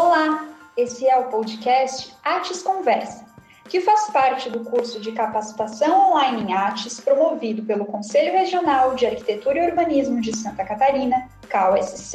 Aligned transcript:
Olá, 0.00 0.46
esse 0.76 1.08
é 1.08 1.18
o 1.18 1.24
podcast 1.24 2.14
Ates 2.22 2.62
Conversa, 2.62 3.26
que 3.68 3.80
faz 3.80 4.08
parte 4.10 4.48
do 4.48 4.60
curso 4.60 5.00
de 5.00 5.10
capacitação 5.10 6.12
online 6.12 6.42
em 6.42 6.52
Ates 6.54 7.00
promovido 7.00 7.64
pelo 7.64 7.84
Conselho 7.84 8.32
Regional 8.32 8.94
de 8.94 9.06
Arquitetura 9.06 9.58
e 9.58 9.68
Urbanismo 9.68 10.20
de 10.20 10.36
Santa 10.36 10.64
Catarina, 10.64 11.28
CAUSC, 11.48 12.14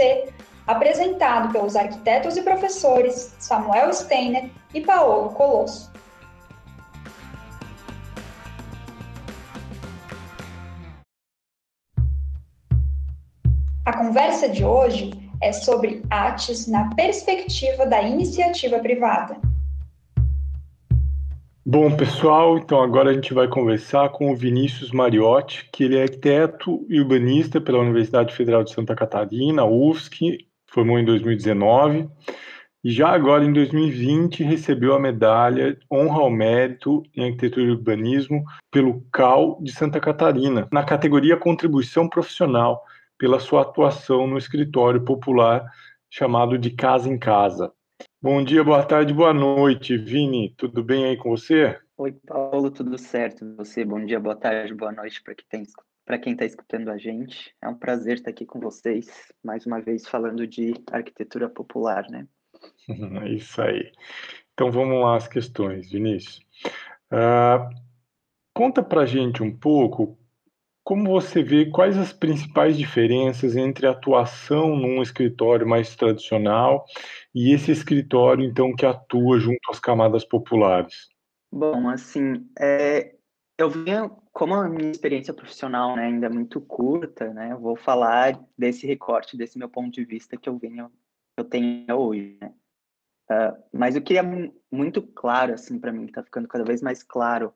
apresentado 0.66 1.52
pelos 1.52 1.76
arquitetos 1.76 2.38
e 2.38 2.42
professores 2.42 3.36
Samuel 3.38 3.92
Steiner 3.92 4.50
e 4.74 4.80
Paolo 4.80 5.32
Colosso. 5.32 5.92
A 13.86 13.92
conversa 13.92 14.48
de 14.48 14.64
hoje 14.64 15.23
é 15.42 15.52
sobre 15.52 16.02
ATES 16.10 16.68
na 16.68 16.94
perspectiva 16.96 17.86
da 17.86 18.02
iniciativa 18.02 18.80
privada. 18.80 19.38
Bom, 21.66 21.96
pessoal, 21.96 22.58
então 22.58 22.82
agora 22.82 23.12
a 23.12 23.14
gente 23.14 23.34
vai 23.34 23.48
conversar 23.48 24.10
com 24.10 24.32
o 24.32 24.36
Vinícius 24.36 24.92
Mariotti, 24.92 25.70
que 25.72 25.86
ele 25.86 25.98
é 25.98 26.04
arquiteto 26.04 26.86
e 26.90 27.00
urbanista 27.00 27.62
pela 27.62 27.80
Universidade 27.80 28.36
Federal 28.36 28.66
de 28.66 28.74
Santa 28.74 28.94
Catarina, 28.94 29.64
UFSC, 29.64 30.40
formou 30.70 31.00
em 31.00 31.06
2019, 31.06 32.10
e 32.84 32.92
já 32.92 33.08
agora 33.08 33.46
em 33.46 33.54
2020 33.54 34.44
recebeu 34.44 34.94
a 34.94 35.00
medalha 35.00 35.78
Honra 35.90 36.20
ao 36.20 36.30
Mérito 36.30 37.02
em 37.16 37.28
Arquitetura 37.28 37.66
e 37.66 37.72
Urbanismo 37.72 38.44
pelo 38.70 39.00
CAL 39.10 39.58
de 39.62 39.72
Santa 39.72 40.02
Catarina, 40.02 40.68
na 40.70 40.84
categoria 40.84 41.38
Contribuição 41.38 42.10
Profissional, 42.10 42.84
pela 43.24 43.40
sua 43.40 43.62
atuação 43.62 44.28
no 44.28 44.38
escritório 44.38 45.02
popular 45.06 45.72
chamado 46.10 46.58
de 46.58 46.72
Casa 46.72 47.08
em 47.08 47.18
Casa. 47.18 47.72
Bom 48.22 48.44
dia, 48.44 48.62
boa 48.66 48.84
tarde, 48.84 49.14
boa 49.14 49.34
noite, 49.34 49.98
Vini. 49.98 50.54
Tudo 50.58 50.84
bem 50.84 51.06
aí 51.06 51.16
com 51.16 51.30
você? 51.30 51.80
Oi, 51.96 52.12
Paulo, 52.28 52.70
tudo 52.70 52.98
certo? 52.98 53.56
Você, 53.56 53.86
bom 53.86 54.06
dia, 54.06 54.20
boa 54.20 54.36
tarde, 54.36 54.74
boa 54.74 54.92
noite 54.92 55.24
para 55.24 55.36
quem 55.36 55.64
para 56.04 56.20
quem 56.20 56.34
está 56.34 56.44
escutando 56.44 56.90
a 56.90 56.98
gente. 56.98 57.56
É 57.62 57.70
um 57.70 57.76
prazer 57.76 58.16
estar 58.16 58.30
aqui 58.30 58.46
com 58.46 58.60
vocês, 58.60 59.08
mais 59.42 59.66
uma 59.66 59.80
vez 59.80 60.06
falando 60.06 60.46
de 60.46 60.74
arquitetura 60.92 61.48
popular, 61.48 62.06
né? 62.10 62.28
Isso 63.34 63.62
aí. 63.62 63.90
Então 64.54 64.70
vamos 64.70 65.02
lá 65.02 65.16
as 65.16 65.30
questões, 65.30 65.90
Vinícius. 65.90 66.46
Uh, 67.10 67.74
conta 68.54 68.84
para 68.84 69.06
gente 69.06 69.42
um 69.42 69.58
pouco 69.58 70.18
como 70.84 71.10
você 71.10 71.42
vê 71.42 71.70
quais 71.70 71.98
as 71.98 72.12
principais 72.12 72.78
diferenças 72.78 73.56
entre 73.56 73.88
a 73.88 73.92
atuação 73.92 74.76
num 74.76 75.02
escritório 75.02 75.68
mais 75.68 75.96
tradicional 75.96 76.86
e 77.34 77.54
esse 77.54 77.72
escritório, 77.72 78.44
então, 78.44 78.76
que 78.76 78.86
atua 78.86 79.40
junto 79.40 79.72
às 79.72 79.80
camadas 79.80 80.26
populares? 80.26 81.08
Bom, 81.52 81.88
assim, 81.88 82.48
é, 82.60 83.16
eu 83.58 83.70
venho, 83.70 84.10
como 84.34 84.56
a 84.56 84.68
minha 84.68 84.92
experiência 84.92 85.34
profissional 85.34 85.96
né, 85.96 86.06
ainda 86.06 86.26
é 86.26 86.30
muito 86.30 86.60
curta, 86.60 87.34
né, 87.34 87.54
eu 87.54 87.60
vou 87.60 87.76
falar 87.76 88.40
desse 88.58 88.86
recorte, 88.86 89.38
desse 89.38 89.58
meu 89.58 89.70
ponto 89.70 89.92
de 89.92 90.04
vista 90.04 90.36
que 90.36 90.50
eu 90.50 90.58
venho, 90.58 90.92
eu 91.38 91.46
tenho 91.46 91.96
hoje, 91.96 92.38
né? 92.42 92.54
Uh, 93.32 93.64
mas 93.72 93.96
o 93.96 94.02
que 94.02 94.18
é 94.18 94.22
muito 94.70 95.02
claro, 95.02 95.54
assim, 95.54 95.80
para 95.80 95.94
mim, 95.94 96.06
está 96.06 96.22
ficando 96.22 96.48
cada 96.48 96.66
vez 96.66 96.82
mais 96.82 97.02
claro 97.02 97.54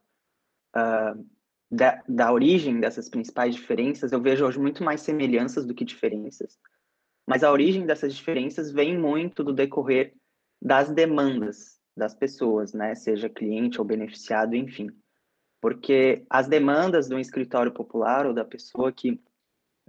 uh, 0.74 1.28
da, 1.70 2.02
da 2.08 2.32
origem 2.32 2.80
dessas 2.80 3.10
principais 3.10 3.56
diferenças, 3.56 4.12
eu 4.12 4.22
vejo 4.22 4.46
hoje 4.46 4.60
muito 4.60 4.84
mais 4.84 5.02
semelhanças 5.02 5.66
do 5.66 5.74
que 5.74 5.84
diferenças. 5.84 6.58
Mas 7.28 7.44
a 7.44 7.52
origem 7.52 7.86
dessas 7.86 8.16
diferenças 8.16 8.72
vem 8.72 8.98
muito 8.98 9.44
do 9.44 9.54
decorrer 9.54 10.14
das 10.62 10.90
demandas 10.90 11.78
das 11.96 12.14
pessoas, 12.14 12.74
né? 12.74 12.96
Seja 12.96 13.28
cliente 13.28 13.80
ou 13.80 13.86
beneficiado, 13.86 14.56
enfim. 14.56 14.90
Porque 15.60 16.26
as 16.30 16.48
demandas 16.48 17.10
do 17.10 17.20
escritório 17.20 17.72
popular 17.72 18.26
ou 18.26 18.34
da 18.34 18.46
pessoa 18.46 18.92
que 18.92 19.22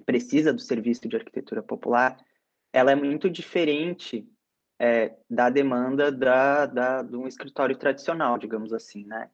precisa 0.05 0.53
do 0.53 0.61
serviço 0.61 1.09
de 1.09 1.17
arquitetura 1.17 1.63
popular, 1.63 2.19
ela 2.73 2.91
é 2.91 2.95
muito 2.95 3.29
diferente 3.29 4.27
é, 4.79 5.17
da 5.29 5.51
demanda 5.51 6.11
da, 6.11 6.67
da, 6.67 7.03
de 7.03 7.17
um 7.17 7.27
escritório 7.27 7.77
tradicional, 7.77 8.39
digamos 8.39 8.73
assim, 8.73 9.05
né? 9.05 9.31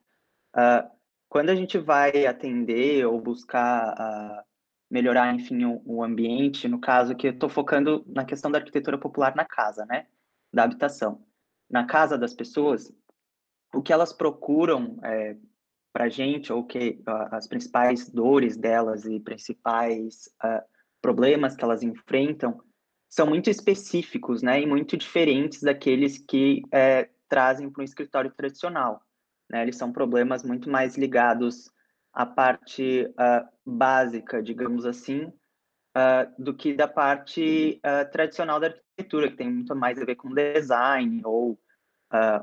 Uh, 0.54 0.90
quando 1.34 1.50
a 1.50 1.54
gente 1.56 1.78
vai 1.78 2.26
atender 2.26 3.04
ou 3.04 3.20
buscar 3.20 3.92
uh, 3.94 4.44
melhorar, 4.88 5.34
enfim, 5.34 5.64
o, 5.64 5.82
o, 5.84 6.04
ambiente, 6.04 6.68
no 6.68 6.80
caso 6.80 7.16
que 7.16 7.26
eu 7.26 7.32
estou 7.32 7.48
focando 7.48 8.04
na 8.06 8.24
questão 8.24 8.52
da 8.52 8.58
arquitetura 8.58 8.96
popular 8.96 9.34
na 9.34 9.44
casa, 9.44 9.84
né, 9.84 10.06
da 10.52 10.62
habitação. 10.62 11.26
Na 11.68 11.86
casa 11.86 12.16
das 12.16 12.32
pessoas, 12.32 12.94
o 13.74 13.82
que 13.82 13.92
elas 13.92 14.12
procuram 14.12 14.96
é, 15.02 15.36
para 15.92 16.04
a 16.04 16.08
gente, 16.08 16.52
ou 16.52 16.64
que 16.64 17.00
uh, 17.00 17.34
as 17.34 17.48
principais 17.48 18.08
dores 18.08 18.56
delas 18.56 19.04
e 19.04 19.18
principais 19.18 20.32
uh, 20.44 20.62
problemas 21.02 21.56
que 21.56 21.64
elas 21.64 21.82
enfrentam, 21.82 22.60
são 23.10 23.26
muito 23.26 23.50
específicos, 23.50 24.40
né, 24.40 24.60
e 24.60 24.66
muito 24.66 24.96
diferentes 24.96 25.62
daqueles 25.62 26.16
que 26.16 26.62
é, 26.70 27.10
trazem 27.28 27.68
para 27.68 27.82
um 27.82 27.84
escritório 27.84 28.30
tradicional. 28.30 29.04
Né? 29.50 29.62
Eles 29.62 29.76
são 29.76 29.92
problemas 29.92 30.42
muito 30.42 30.70
mais 30.70 30.96
ligados 30.96 31.70
à 32.12 32.24
parte 32.24 33.06
uh, 33.06 33.48
básica, 33.66 34.42
digamos 34.42 34.86
assim, 34.86 35.24
uh, 35.24 36.42
do 36.42 36.54
que 36.54 36.72
da 36.72 36.86
parte 36.86 37.80
uh, 37.84 38.10
tradicional 38.10 38.60
da 38.60 38.68
arquitetura, 38.68 39.28
que 39.28 39.36
tem 39.36 39.50
muito 39.50 39.74
mais 39.74 40.00
a 40.00 40.04
ver 40.04 40.14
com 40.14 40.32
design 40.32 41.20
ou 41.24 41.58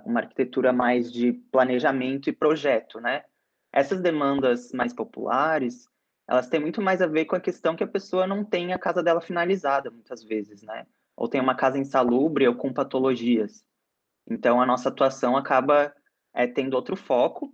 uma 0.06 0.19
arquitetura 0.19 0.73
mais 0.73 1.09
de 1.09 1.31
planejamento 1.50 2.29
e 2.29 2.34
projeto, 2.34 3.00
né? 3.00 3.23
Essas 3.72 4.01
demandas 4.01 4.73
mais 4.73 4.91
populares, 4.91 5.88
elas 6.28 6.50
têm 6.50 6.59
muito 6.59 6.81
mais 6.81 7.01
a 7.01 7.07
ver 7.07 7.23
com 7.23 7.38
a 7.38 7.40
questão 7.40 7.73
que 7.73 7.84
a 7.84 7.88
pessoa 7.88 8.28
não 8.28 8.44
tem 8.44 8.73
a 8.73 8.79
casa 8.79 9.01
dela 9.01 9.22
finalizada, 9.22 9.90
muitas 9.90 10.25
vezes, 10.25 10.61
né? 10.61 10.85
Ou 11.16 11.29
tem 11.29 11.40
uma 11.40 11.56
casa 11.56 11.78
insalubre 11.78 12.45
ou 12.45 12.56
com 12.56 12.73
patologias. 12.73 13.63
Então, 14.29 14.61
a 14.61 14.66
nossa 14.66 14.90
atuação 14.90 15.38
acaba 15.38 15.94
é, 16.34 16.47
tendo 16.47 16.74
outro 16.74 16.96
foco. 16.96 17.53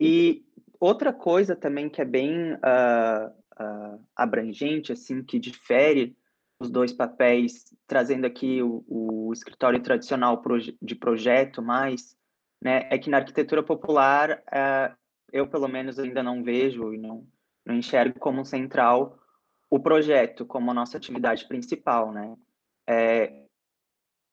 E 0.00 0.44
outra 0.80 1.12
coisa 1.12 1.54
também 1.54 1.88
que 1.88 2.00
é 2.00 2.04
bem 2.04 2.54
uh, 2.54 3.30
uh, 3.60 4.04
abrangente, 4.16 4.92
assim, 4.92 5.22
que 5.22 5.38
difere 5.38 6.16
os 6.58 6.70
dois 6.70 6.92
papéis, 6.92 7.74
trazendo 7.86 8.26
aqui 8.26 8.62
o, 8.62 8.84
o 8.86 9.32
escritório 9.32 9.82
tradicional 9.82 10.40
proje 10.40 10.76
de 10.80 10.94
projeto 10.94 11.60
mais, 11.60 12.16
né, 12.62 12.88
é 12.90 12.98
que 12.98 13.10
na 13.10 13.18
arquitetura 13.18 13.62
popular, 13.62 14.42
uh, 14.48 14.96
eu 15.32 15.46
pelo 15.46 15.68
menos 15.68 15.98
ainda 15.98 16.22
não 16.22 16.42
vejo 16.42 16.94
e 16.94 16.98
não, 16.98 17.26
não 17.66 17.74
enxergo 17.74 18.18
como 18.18 18.44
central 18.44 19.18
o 19.68 19.80
projeto 19.80 20.46
como 20.46 20.70
a 20.70 20.74
nossa 20.74 20.96
atividade 20.96 21.46
principal, 21.48 22.12
né? 22.12 22.36
É, 22.86 23.43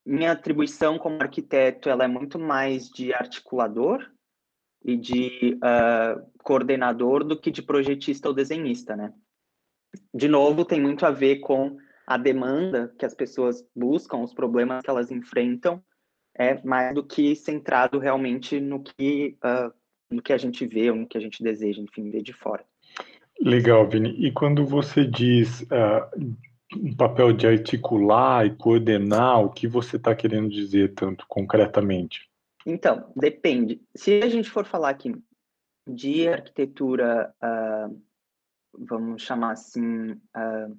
minha 0.04 0.32
atribuição 0.32 0.98
como 0.98 1.20
arquiteto 1.20 1.88
ela 1.88 2.04
é 2.04 2.08
muito 2.08 2.38
mais 2.38 2.88
de 2.88 3.12
articulador 3.12 4.04
e 4.84 4.96
de 4.96 5.56
uh, 5.56 6.20
coordenador 6.42 7.24
do 7.24 7.38
que 7.38 7.50
de 7.50 7.62
projetista 7.62 8.28
ou 8.28 8.34
desenhista, 8.34 8.96
né? 8.96 9.12
De 10.12 10.26
novo, 10.26 10.64
tem 10.64 10.80
muito 10.80 11.06
a 11.06 11.10
ver 11.10 11.38
com 11.40 11.76
a 12.06 12.16
demanda 12.16 12.92
que 12.98 13.06
as 13.06 13.14
pessoas 13.14 13.64
buscam, 13.76 14.18
os 14.18 14.34
problemas 14.34 14.82
que 14.82 14.90
elas 14.90 15.10
enfrentam, 15.10 15.82
é 16.36 16.60
mais 16.64 16.94
do 16.94 17.04
que 17.04 17.36
centrado 17.36 17.98
realmente 17.98 18.58
no 18.58 18.82
que 18.82 19.36
uh, 19.44 19.72
no 20.10 20.20
que 20.20 20.32
a 20.32 20.38
gente 20.38 20.66
vê 20.66 20.90
ou 20.90 20.96
no 20.96 21.06
que 21.06 21.16
a 21.16 21.20
gente 21.20 21.42
deseja, 21.42 21.80
enfim, 21.80 22.10
ver 22.10 22.22
de 22.22 22.32
fora. 22.32 22.64
Legal, 23.40 23.88
Vini. 23.88 24.10
E 24.18 24.30
quando 24.30 24.64
você 24.64 25.06
diz 25.06 25.62
uh, 25.62 26.36
um 26.76 26.94
papel 26.94 27.32
de 27.32 27.46
articular 27.46 28.46
e 28.46 28.54
coordenar 28.54 29.42
o 29.42 29.50
que 29.50 29.66
você 29.66 29.96
está 29.96 30.14
querendo 30.14 30.48
dizer 30.48 30.94
tanto 30.94 31.26
concretamente? 31.28 32.30
Então, 32.66 33.10
depende. 33.16 33.80
Se 33.94 34.20
a 34.22 34.28
gente 34.28 34.48
for 34.48 34.64
falar 34.64 34.90
aqui 34.90 35.14
de 35.86 36.28
arquitetura, 36.28 37.34
uh, 37.42 38.02
vamos 38.72 39.22
chamar 39.22 39.52
assim, 39.52 40.12
uh, 40.12 40.76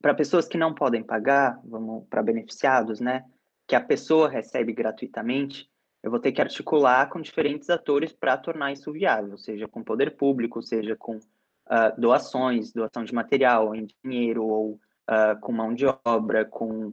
para 0.00 0.14
pessoas 0.14 0.48
que 0.48 0.58
não 0.58 0.74
podem 0.74 1.02
pagar, 1.02 1.60
vamos 1.64 2.06
para 2.08 2.22
beneficiados, 2.22 3.00
né? 3.00 3.24
Que 3.66 3.74
a 3.74 3.80
pessoa 3.80 4.28
recebe 4.28 4.72
gratuitamente, 4.72 5.68
eu 6.02 6.10
vou 6.10 6.20
ter 6.20 6.32
que 6.32 6.40
articular 6.40 7.08
com 7.08 7.20
diferentes 7.20 7.68
atores 7.68 8.12
para 8.12 8.36
tornar 8.36 8.72
isso 8.72 8.92
viável, 8.92 9.36
seja 9.36 9.66
com 9.66 9.82
poder 9.82 10.16
público, 10.16 10.62
seja 10.62 10.94
com 10.96 11.16
uh, 11.16 12.00
doações, 12.00 12.72
doação 12.72 13.04
de 13.04 13.12
material 13.12 13.74
em 13.74 13.88
dinheiro 14.04 14.46
ou 14.46 14.80
uh, 15.10 15.38
com 15.40 15.52
mão 15.52 15.74
de 15.74 15.84
obra, 16.04 16.44
com, 16.44 16.92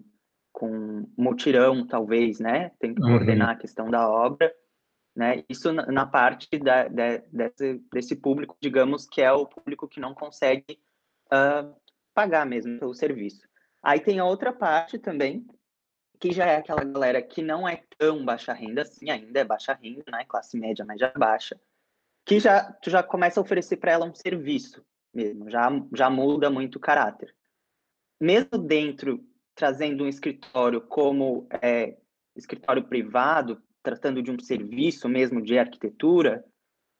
com 0.51 1.07
mutirão, 1.17 1.85
talvez, 1.85 2.39
né? 2.39 2.71
Tem 2.79 2.93
que 2.93 3.01
uhum. 3.01 3.09
coordenar 3.09 3.49
a 3.49 3.55
questão 3.55 3.89
da 3.89 4.09
obra, 4.09 4.53
né? 5.15 5.43
Isso 5.49 5.71
na, 5.71 5.85
na 5.87 6.05
parte 6.05 6.47
da, 6.57 6.87
de, 6.87 7.19
desse, 7.31 7.81
desse 7.91 8.15
público, 8.15 8.55
digamos, 8.61 9.07
que 9.07 9.21
é 9.21 9.31
o 9.31 9.45
público 9.45 9.87
que 9.87 9.99
não 9.99 10.13
consegue 10.13 10.79
uh, 11.27 11.75
pagar 12.13 12.45
mesmo 12.45 12.79
pelo 12.79 12.93
serviço. 12.93 13.47
Aí 13.81 13.99
tem 13.99 14.19
a 14.19 14.25
outra 14.25 14.53
parte 14.53 14.97
também, 14.97 15.45
que 16.19 16.31
já 16.31 16.45
é 16.45 16.57
aquela 16.57 16.83
galera 16.83 17.21
que 17.21 17.41
não 17.41 17.67
é 17.67 17.83
tão 17.97 18.23
baixa 18.23 18.53
renda 18.53 18.83
assim, 18.83 19.09
ainda 19.09 19.39
é 19.39 19.43
baixa 19.43 19.73
renda, 19.73 20.03
né? 20.09 20.23
Classe 20.25 20.57
média, 20.57 20.85
média 20.85 21.11
baixa, 21.17 21.59
que 22.25 22.39
já 22.39 22.71
tu 22.81 22.89
já 22.89 23.03
começa 23.03 23.39
a 23.39 23.43
oferecer 23.43 23.77
para 23.77 23.91
ela 23.91 24.05
um 24.05 24.13
serviço 24.13 24.85
mesmo, 25.13 25.49
já 25.49 25.69
já 25.93 26.09
muda 26.09 26.49
muito 26.49 26.77
o 26.77 26.79
caráter. 26.79 27.35
Mesmo 28.23 28.57
dentro 28.57 29.21
trazendo 29.53 30.05
um 30.05 30.07
escritório 30.07 30.79
como 30.79 31.45
é, 31.61 31.97
escritório 32.33 32.81
privado, 32.81 33.61
tratando 33.83 34.23
de 34.23 34.31
um 34.31 34.39
serviço 34.39 35.09
mesmo 35.09 35.41
de 35.41 35.59
arquitetura, 35.59 36.41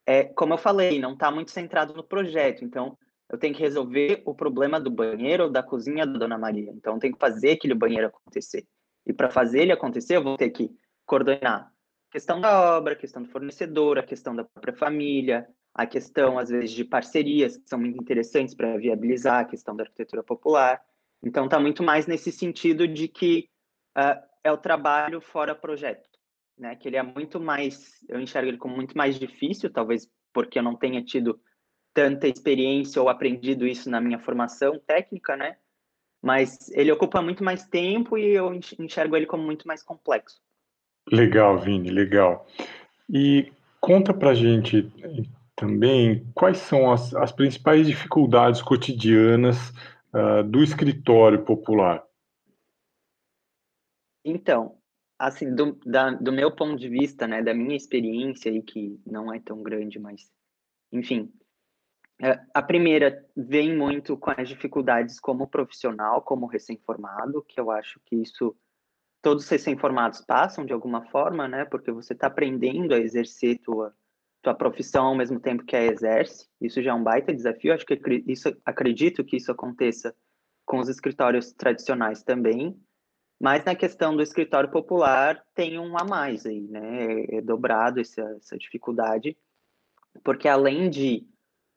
é, 0.05 0.25
como 0.25 0.53
eu 0.53 0.57
falei, 0.57 0.99
não 0.99 1.13
está 1.13 1.31
muito 1.31 1.49
centrado 1.49 1.93
no 1.93 2.03
projeto. 2.03 2.65
Então, 2.65 2.97
eu 3.31 3.37
tenho 3.37 3.55
que 3.55 3.61
resolver 3.61 4.21
o 4.25 4.35
problema 4.35 4.81
do 4.81 4.91
banheiro 4.91 5.45
ou 5.45 5.49
da 5.49 5.63
cozinha 5.63 6.05
da 6.05 6.19
Dona 6.19 6.37
Maria. 6.37 6.73
Então, 6.73 6.95
eu 6.95 6.99
tenho 6.99 7.13
que 7.13 7.19
fazer 7.19 7.51
aquele 7.51 7.73
banheiro 7.73 8.07
acontecer. 8.07 8.67
E 9.05 9.13
para 9.13 9.29
fazer 9.29 9.61
ele 9.61 9.71
acontecer, 9.71 10.17
eu 10.17 10.23
vou 10.23 10.35
ter 10.35 10.49
que 10.49 10.69
coordenar 11.05 11.71
a 12.09 12.11
questão 12.11 12.41
da 12.41 12.75
obra, 12.75 12.95
a 12.95 12.97
questão 12.97 13.23
do 13.23 13.29
fornecedor, 13.29 13.97
a 13.97 14.03
questão 14.03 14.35
da 14.35 14.43
própria 14.43 14.73
família, 14.73 15.47
a 15.73 15.85
questão, 15.85 16.37
às 16.37 16.49
vezes, 16.49 16.71
de 16.71 16.83
parcerias, 16.83 17.55
que 17.55 17.69
são 17.69 17.79
muito 17.79 17.97
interessantes 17.97 18.53
para 18.53 18.75
viabilizar 18.75 19.39
a 19.39 19.45
questão 19.45 19.73
da 19.73 19.83
arquitetura 19.83 20.21
popular. 20.21 20.81
Então, 21.23 21.45
está 21.45 21.59
muito 21.59 21.81
mais 21.81 22.05
nesse 22.05 22.31
sentido 22.31 22.87
de 22.87 23.07
que 23.07 23.49
uh, 23.97 24.21
é 24.43 24.51
o 24.51 24.57
trabalho 24.57 25.21
fora 25.21 25.55
projeto, 25.55 26.09
né? 26.57 26.75
Que 26.75 26.89
ele 26.89 26.97
é 26.97 27.03
muito 27.03 27.39
mais, 27.39 28.03
eu 28.09 28.19
enxergo 28.19 28.49
ele 28.49 28.57
como 28.57 28.75
muito 28.75 28.97
mais 28.97 29.17
difícil, 29.17 29.71
talvez 29.71 30.07
porque 30.33 30.59
eu 30.59 30.63
não 30.63 30.75
tenha 30.75 31.03
tido 31.03 31.39
tanta 31.93 32.27
experiência 32.27 33.01
ou 33.01 33.07
aprendido 33.07 33.67
isso 33.67 33.89
na 33.89 34.01
minha 34.01 34.19
formação 34.19 34.79
técnica, 34.79 35.37
né? 35.37 35.55
Mas 36.21 36.69
ele 36.71 36.91
ocupa 36.91 37.21
muito 37.21 37.43
mais 37.43 37.65
tempo 37.67 38.17
e 38.17 38.31
eu 38.31 38.53
enxergo 38.79 39.15
ele 39.15 39.25
como 39.25 39.43
muito 39.43 39.67
mais 39.67 39.83
complexo. 39.83 40.41
Legal, 41.11 41.57
Vini, 41.59 41.89
legal. 41.89 42.47
E 43.09 43.51
conta 43.79 44.13
pra 44.13 44.33
gente 44.33 44.89
também 45.55 46.25
quais 46.33 46.57
são 46.57 46.91
as, 46.91 47.13
as 47.13 47.31
principais 47.31 47.85
dificuldades 47.85 48.61
cotidianas 48.61 49.73
uh, 50.13 50.43
do 50.43 50.63
escritório 50.63 51.43
popular. 51.43 52.03
Então, 54.25 54.77
assim, 55.19 55.53
do, 55.53 55.73
da, 55.85 56.11
do 56.11 56.31
meu 56.31 56.55
ponto 56.55 56.77
de 56.77 56.87
vista, 56.87 57.27
né, 57.27 57.41
da 57.41 57.53
minha 57.53 57.75
experiência 57.75 58.51
aí, 58.51 58.61
que 58.61 58.99
não 59.05 59.33
é 59.33 59.39
tão 59.39 59.61
grande, 59.61 59.99
mas, 59.99 60.31
enfim, 60.91 61.31
é, 62.21 62.39
a 62.53 62.61
primeira 62.61 63.25
vem 63.35 63.75
muito 63.75 64.15
com 64.17 64.31
as 64.31 64.47
dificuldades 64.47 65.19
como 65.19 65.47
profissional, 65.47 66.21
como 66.21 66.45
recém-formado, 66.45 67.43
que 67.43 67.59
eu 67.59 67.71
acho 67.71 67.99
que 68.05 68.15
isso 68.15 68.55
todos 69.21 69.47
recém-formados 69.47 70.19
passam 70.21 70.65
de 70.65 70.73
alguma 70.73 71.05
forma, 71.05 71.47
né, 71.47 71.65
porque 71.65 71.91
você 71.91 72.13
está 72.13 72.27
aprendendo 72.27 72.93
a 72.93 72.99
exercer 72.99 73.57
tua 73.59 73.95
tua 74.43 74.53
profissão 74.53 75.05
ao 75.05 75.15
mesmo 75.15 75.39
tempo 75.39 75.63
que 75.63 75.75
a 75.75 75.83
exerce. 75.83 76.47
Isso 76.59 76.83
já 76.83 76.91
é 76.91 76.93
um 76.93 77.01
baita 77.01 77.33
desafio. 77.33 77.73
Acho 77.73 77.85
que 77.85 77.99
isso 78.27 78.55
acredito 78.65 79.23
que 79.23 79.37
isso 79.37 79.51
aconteça 79.51 80.13
com 80.65 80.79
os 80.79 80.89
escritórios 80.89 81.53
tradicionais 81.53 82.23
também. 82.23 82.77
Mas 83.41 83.63
na 83.63 83.73
questão 83.73 84.15
do 84.15 84.21
escritório 84.21 84.69
popular, 84.69 85.41
tem 85.55 85.79
um 85.79 85.97
a 85.97 86.03
mais 86.03 86.45
aí, 86.45 86.67
né? 86.67 87.05
É, 87.05 87.37
é 87.37 87.41
dobrado 87.41 87.99
essa, 87.99 88.21
essa 88.37 88.57
dificuldade, 88.57 89.37
porque 90.23 90.47
além 90.47 90.89
de 90.89 91.25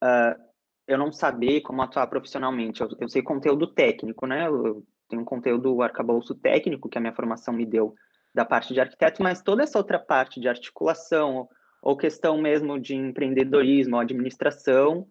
uh, 0.02 0.40
eu 0.86 0.98
não 0.98 1.10
saber 1.10 1.62
como 1.62 1.82
atuar 1.82 2.06
profissionalmente, 2.08 2.80
eu, 2.80 2.88
eu 3.00 3.08
sei 3.08 3.22
conteúdo 3.22 3.68
técnico, 3.68 4.26
né? 4.26 4.48
Eu 4.48 4.84
tenho 5.08 5.22
um 5.22 5.24
conteúdo 5.24 5.82
arcabouço 5.82 6.34
técnico 6.34 6.88
que 6.88 6.98
a 6.98 7.00
minha 7.00 7.14
formação 7.14 7.54
me 7.54 7.64
deu 7.64 7.94
da 8.34 8.44
parte 8.44 8.74
de 8.74 8.80
arquiteto, 8.80 9.22
mas 9.22 9.40
toda 9.40 9.62
essa 9.62 9.78
outra 9.78 9.98
parte 9.98 10.40
de 10.40 10.48
articulação 10.48 11.48
ou 11.86 11.96
questão 11.96 12.36
mesmo 12.36 12.80
de 12.80 12.96
empreendedorismo 12.96 13.96
administração, 13.96 15.08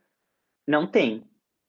não 0.68 0.86
tem. 0.86 1.24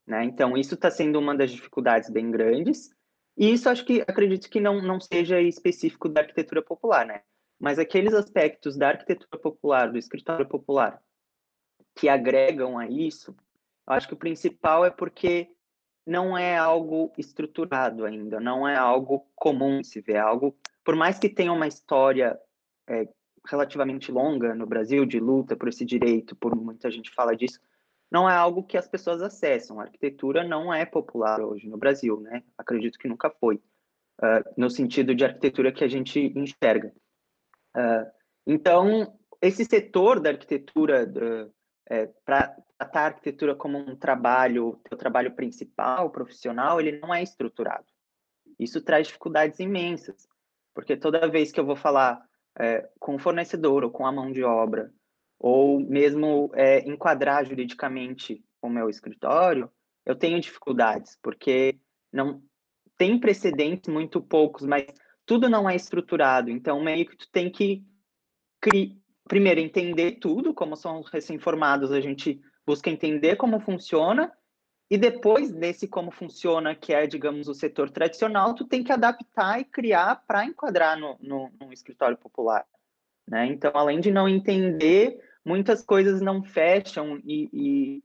Né? 0.05 0.25
Então, 0.25 0.57
isso 0.57 0.75
está 0.75 0.91
sendo 0.91 1.21
uma 1.21 1.33
das 1.33 1.53
dificuldades 1.53 2.11
bem 2.11 2.29
grandes, 2.29 2.91
e 3.37 3.53
isso 3.53 3.69
acho 3.69 3.85
que 3.85 4.01
acredito 4.01 4.51
que 4.51 4.59
não, 4.59 4.83
não 4.83 4.99
seja 4.99 5.41
específico 5.41 6.09
da 6.09 6.23
arquitetura 6.23 6.61
popular, 6.61 7.07
né? 7.07 7.23
Mas 7.57 7.79
aqueles 7.79 8.15
aspectos 8.15 8.77
da 8.77 8.89
arquitetura 8.89 9.41
popular, 9.41 9.93
do 9.93 9.97
escritório 9.97 10.49
popular, 10.49 11.01
que 11.95 12.09
agregam 12.09 12.77
a 12.77 12.89
isso, 12.89 13.33
acho 13.87 14.09
que 14.09 14.15
o 14.15 14.19
principal 14.19 14.85
é 14.85 14.91
porque 14.91 15.49
não 16.05 16.37
é 16.37 16.57
algo 16.57 17.13
estruturado 17.17 18.05
ainda, 18.05 18.41
não 18.41 18.67
é 18.67 18.75
algo 18.75 19.25
comum 19.37 19.85
se 19.85 20.01
ver, 20.01 20.15
é 20.15 20.19
algo, 20.19 20.59
por 20.85 20.97
mais 20.97 21.17
que 21.17 21.29
tenha 21.29 21.53
uma 21.53 21.69
história 21.69 22.37
é, 22.89 23.09
relativamente 23.47 24.13
longa 24.13 24.55
no 24.55 24.67
Brasil 24.67 25.07
de 25.07 25.19
luta 25.19 25.57
por 25.57 25.69
esse 25.69 25.85
direito, 25.85 26.37
por 26.37 26.55
muita 26.55 26.91
gente 26.91 27.11
fala 27.13 27.37
disso, 27.37 27.61
não 28.11 28.29
é 28.29 28.35
algo 28.35 28.63
que 28.63 28.77
as 28.77 28.89
pessoas 28.89 29.23
acessam. 29.23 29.81
A 29.81 29.85
arquitetura 29.85 30.45
não 30.45 30.73
é 30.73 30.85
popular 30.85 31.41
hoje 31.41 31.69
no 31.69 31.77
Brasil, 31.77 32.21
né? 32.21 32.43
Acredito 32.57 32.99
que 32.99 33.09
nunca 33.09 33.31
foi, 33.31 33.57
uh, 33.57 34.45
no 34.57 34.71
sentido 34.71 35.15
de 35.15 35.25
arquitetura 35.25 35.73
que 35.73 35.83
a 35.83 35.89
gente 35.89 36.33
enxerga. 36.37 36.93
Uh, 37.77 38.11
então, 38.47 39.19
esse 39.41 39.65
setor 39.65 40.21
da 40.21 40.31
arquitetura, 40.31 41.13
é, 41.89 42.07
para 42.25 42.57
tratar 42.79 43.01
a 43.01 43.07
arquitetura 43.07 43.55
como 43.55 43.79
um 43.79 43.97
trabalho, 43.97 44.81
o 44.91 44.97
trabalho 44.97 45.35
principal, 45.35 46.11
profissional, 46.11 46.81
ele 46.81 46.99
não 46.99 47.15
é 47.15 47.23
estruturado. 47.23 47.87
Isso 48.59 48.81
traz 48.81 49.09
dificuldades 49.09 49.59
imensas, 49.59 50.29
porque 50.75 50.97
toda 50.97 51.29
vez 51.29 51.53
que 51.53 51.61
eu 51.61 51.67
vou 51.67 51.77
falar 51.77 52.25
é, 52.59 52.89
com 52.99 53.17
o 53.17 53.19
fornecedor 53.19 53.85
ou 53.85 53.91
com 53.91 54.07
a 54.07 54.13
mão 54.13 54.33
de 54.33 54.43
obra, 54.43 54.93
ou 55.39 55.81
mesmo 55.81 56.51
é, 56.55 56.81
enquadrar 56.89 57.45
juridicamente 57.45 58.43
o 58.63 58.69
meu 58.69 58.89
escritório, 58.89 59.71
eu 60.05 60.15
tenho 60.15 60.41
dificuldades, 60.41 61.19
porque 61.23 61.79
não 62.13 62.43
tem 62.97 63.19
precedentes 63.19 63.93
muito 63.93 64.21
poucos, 64.21 64.65
mas 64.65 64.87
tudo 65.27 65.49
não 65.49 65.69
é 65.69 65.75
estruturado, 65.75 66.51
então 66.51 66.83
meio 66.83 67.07
que 67.07 67.17
tu 67.17 67.29
tem 67.31 67.51
que 67.51 67.85
primeiro 69.29 69.61
entender 69.61 70.13
tudo, 70.13 70.55
como 70.55 70.77
são 70.77 71.03
recém-formados, 71.03 71.93
a 71.93 72.01
gente 72.01 72.41
busca 72.67 72.91
entender 72.91 73.37
como 73.37 73.61
funciona, 73.61 74.33
e 74.89 74.97
depois 74.97 75.51
desse 75.53 75.89
como 75.89 76.13
funciona, 76.13 76.75
que 76.75 76.93
é, 76.93 77.07
digamos, 77.07 77.49
o 77.49 77.55
setor 77.55 77.91
tradicional, 77.91 78.55
tu 78.55 78.65
tem 78.65 78.85
que 78.85 78.93
adaptar 78.93 79.61
e 79.61 79.65
criar 79.65 80.23
para 80.27 80.45
enquadrar 80.45 80.99
no, 80.99 81.17
no, 81.21 81.51
no, 81.61 81.73
escritório 81.73 82.17
popular. 82.17 82.65
Né? 83.27 83.47
Então, 83.47 83.73
além 83.75 83.99
de 83.99 84.13
não 84.13 84.29
entender 84.29 85.21
muitas 85.45 85.83
coisas 85.85 86.21
não 86.21 86.43
fecham 86.43 87.21
e, 87.25 87.51
e, 87.53 88.05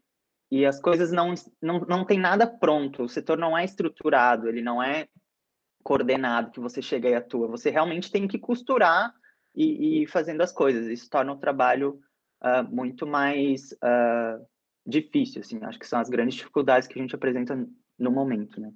e 0.51 0.65
as 0.65 0.79
coisas 0.79 1.11
não, 1.11 1.33
não, 1.61 1.79
não 1.81 2.05
tem 2.05 2.19
nada 2.19 2.47
pronto, 2.47 3.03
o 3.03 3.09
setor 3.09 3.37
não 3.37 3.55
é 3.55 3.63
estruturado, 3.63 4.49
ele 4.49 4.61
não 4.61 4.81
é 4.81 5.07
coordenado 5.83 6.51
que 6.51 6.59
você 6.59 6.81
chega 6.81 7.09
e 7.09 7.15
atua, 7.15 7.47
você 7.47 7.69
realmente 7.69 8.11
tem 8.11 8.27
que 8.27 8.39
costurar 8.39 9.13
e, 9.55 10.03
e 10.03 10.07
fazendo 10.07 10.41
as 10.41 10.51
coisas, 10.51 10.87
isso 10.87 11.09
torna 11.09 11.33
o 11.33 11.39
trabalho 11.39 11.99
uh, 12.43 12.63
muito 12.69 13.05
mais 13.05 13.71
uh, 13.73 14.45
difícil, 14.85 15.41
assim, 15.41 15.59
acho 15.63 15.79
que 15.79 15.87
são 15.87 15.99
as 15.99 16.09
grandes 16.09 16.35
dificuldades 16.35 16.87
que 16.87 16.97
a 16.97 17.01
gente 17.01 17.15
apresenta 17.15 17.67
no 17.97 18.11
momento, 18.11 18.59
né. 18.59 18.71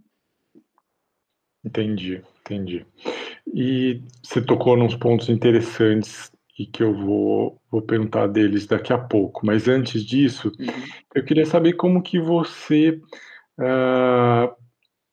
Entendi, 1.64 2.22
entendi. 2.42 2.86
E 3.52 4.02
você 4.22 4.40
tocou 4.40 4.78
nos 4.78 4.96
pontos 4.96 5.30
interessantes 5.30 6.32
e 6.58 6.66
que 6.66 6.84
eu 6.84 6.94
vou, 6.94 7.60
vou 7.70 7.82
perguntar 7.82 8.28
deles 8.28 8.68
daqui 8.68 8.94
a 8.94 8.98
pouco. 8.98 9.46
Mas 9.46 9.68
antes 9.68 10.06
disso, 10.06 10.52
uhum. 10.60 10.68
eu 11.14 11.24
queria 11.24 11.46
saber 11.46 11.74
como 11.74 12.02
que 12.02 12.20
você. 12.20 13.02
Uh, 13.60 14.54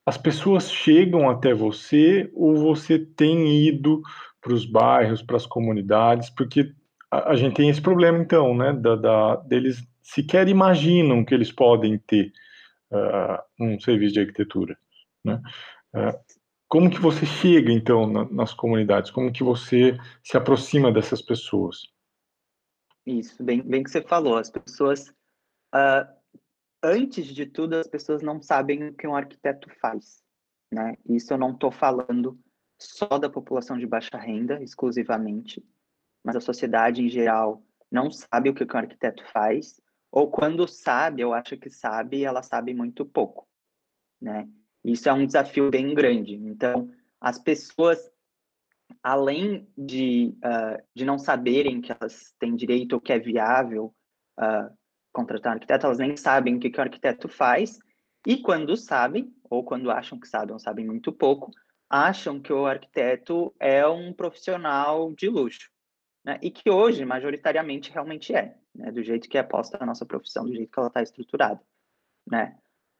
as 0.05 0.19
pessoas 0.19 0.71
chegam 0.71 1.31
até 1.31 1.55
você 1.55 2.31
ou 2.35 2.57
você 2.57 2.99
tem 2.99 3.67
ido 3.67 4.03
para 4.41 4.53
os 4.53 4.67
bairros, 4.67 5.23
para 5.23 5.37
as 5.37 5.47
comunidades, 5.47 6.29
porque 6.31 6.73
a, 7.11 7.31
a, 7.31 7.37
gente 7.37 7.55
tem 7.55 7.69
esse 7.69 7.81
problema, 7.81 8.19
então, 8.19 8.55
né, 8.57 8.73
da, 8.73 8.97
da, 8.97 9.37
deles 9.37 9.81
sequer 10.03 10.49
imaginam 10.49 11.25
que 11.25 11.35
eles 11.35 11.53
podem 11.53 11.99
ter 11.99 12.33
uh, 12.91 13.43
um 13.59 13.79
serviço 13.81 14.15
de 14.15 14.21
arquitetura, 14.21 14.79
né? 15.25 15.41
Uh, 15.95 16.43
como 16.73 16.89
que 16.89 16.99
você 16.99 17.27
chega, 17.27 17.71
então, 17.71 18.07
na, 18.07 18.25
nas 18.31 18.55
comunidades? 18.55 19.11
Como 19.11 19.31
que 19.31 19.45
você 19.45 19.99
se 20.25 20.39
aproxima 20.39 20.91
dessas 20.91 21.21
pessoas? 21.21 21.83
Isso, 23.05 23.45
bem, 23.45 23.61
bem 23.61 23.83
que 23.83 23.91
você 23.91 24.01
falou. 24.01 24.39
As 24.39 24.49
pessoas, 24.49 25.11
uh, 25.75 26.09
antes 26.83 27.27
de 27.27 27.45
tudo, 27.45 27.75
as 27.75 27.87
pessoas 27.87 28.23
não 28.23 28.41
sabem 28.41 28.89
o 28.89 28.95
que 28.95 29.07
um 29.07 29.15
arquiteto 29.15 29.69
faz. 29.83 30.23
Né? 30.73 30.97
Isso 31.11 31.35
eu 31.35 31.37
não 31.37 31.51
estou 31.51 31.71
falando 31.71 32.41
só 32.81 33.19
da 33.19 33.29
população 33.29 33.77
de 33.77 33.87
baixa 33.87 34.17
renda, 34.17 34.63
exclusivamente, 34.63 35.63
mas 36.25 36.37
a 36.37 36.41
sociedade 36.41 37.03
em 37.03 37.09
geral 37.11 37.63
não 37.91 38.11
sabe 38.11 38.49
o 38.49 38.55
que 38.55 38.65
um 38.65 38.79
arquiteto 38.79 39.23
faz, 39.31 39.79
ou 40.13 40.31
quando 40.31 40.69
sabe, 40.69 41.23
eu 41.23 41.33
acho 41.33 41.57
que 41.57 41.71
sabe, 41.71 42.23
ela 42.23 42.43
sabe 42.43 42.75
muito 42.75 43.05
pouco. 43.05 43.49
Né? 44.21 44.47
Isso 44.85 45.09
é 45.09 45.13
um 45.13 45.27
desafio 45.27 45.71
bem 45.71 45.95
grande. 45.95 46.35
Então, 46.35 46.91
as 47.19 47.39
pessoas 47.39 48.13
além 49.03 49.67
de, 49.77 50.35
uh, 50.45 50.83
de 50.95 51.05
não 51.05 51.19
saberem 51.19 51.81
que 51.81 51.93
elas 51.93 52.35
têm 52.39 52.55
direito 52.55 52.95
ou 52.95 53.01
que 53.01 53.13
é 53.13 53.19
viável 53.19 53.95
uh, 54.39 54.77
contratar 55.13 55.53
um 55.53 55.55
arquiteto, 55.55 55.87
elas 55.87 55.99
nem 55.99 56.17
sabem 56.17 56.57
o 56.57 56.61
que, 56.61 56.71
que 56.71 56.79
o 56.79 56.83
arquiteto 56.83 57.29
faz, 57.29 57.79
e 58.27 58.37
quando 58.37 58.77
sabem, 58.77 59.33
ou 59.49 59.65
quando 59.65 59.91
acham 59.91 60.19
que 60.19 60.29
sabem, 60.29 60.53
ou 60.53 60.59
sabem 60.59 60.87
muito 60.87 61.13
pouco, 61.13 61.51
acham 61.89 62.41
que 62.41 62.53
o 62.53 62.67
arquiteto 62.67 63.55
é 63.59 63.87
um 63.87 64.13
profissional 64.13 65.13
de 65.15 65.29
luxo, 65.29 65.71
né? 66.25 66.39
e 66.43 66.51
que 66.51 66.71
hoje, 66.71 67.05
majoritariamente, 67.05 67.91
realmente 67.91 68.35
é, 68.35 68.57
né? 68.75 68.91
do 68.91 69.03
jeito 69.03 69.29
que 69.29 69.39
é 69.39 69.43
posta 69.43 69.79
a 69.81 69.87
nossa 69.87 70.07
profissão, 70.07 70.45
do 70.45 70.55
jeito 70.55 70.71
que 70.71 70.79
ela 70.79 70.89
está 70.89 71.03
estruturada. 71.03 71.61
Né? 72.29 72.57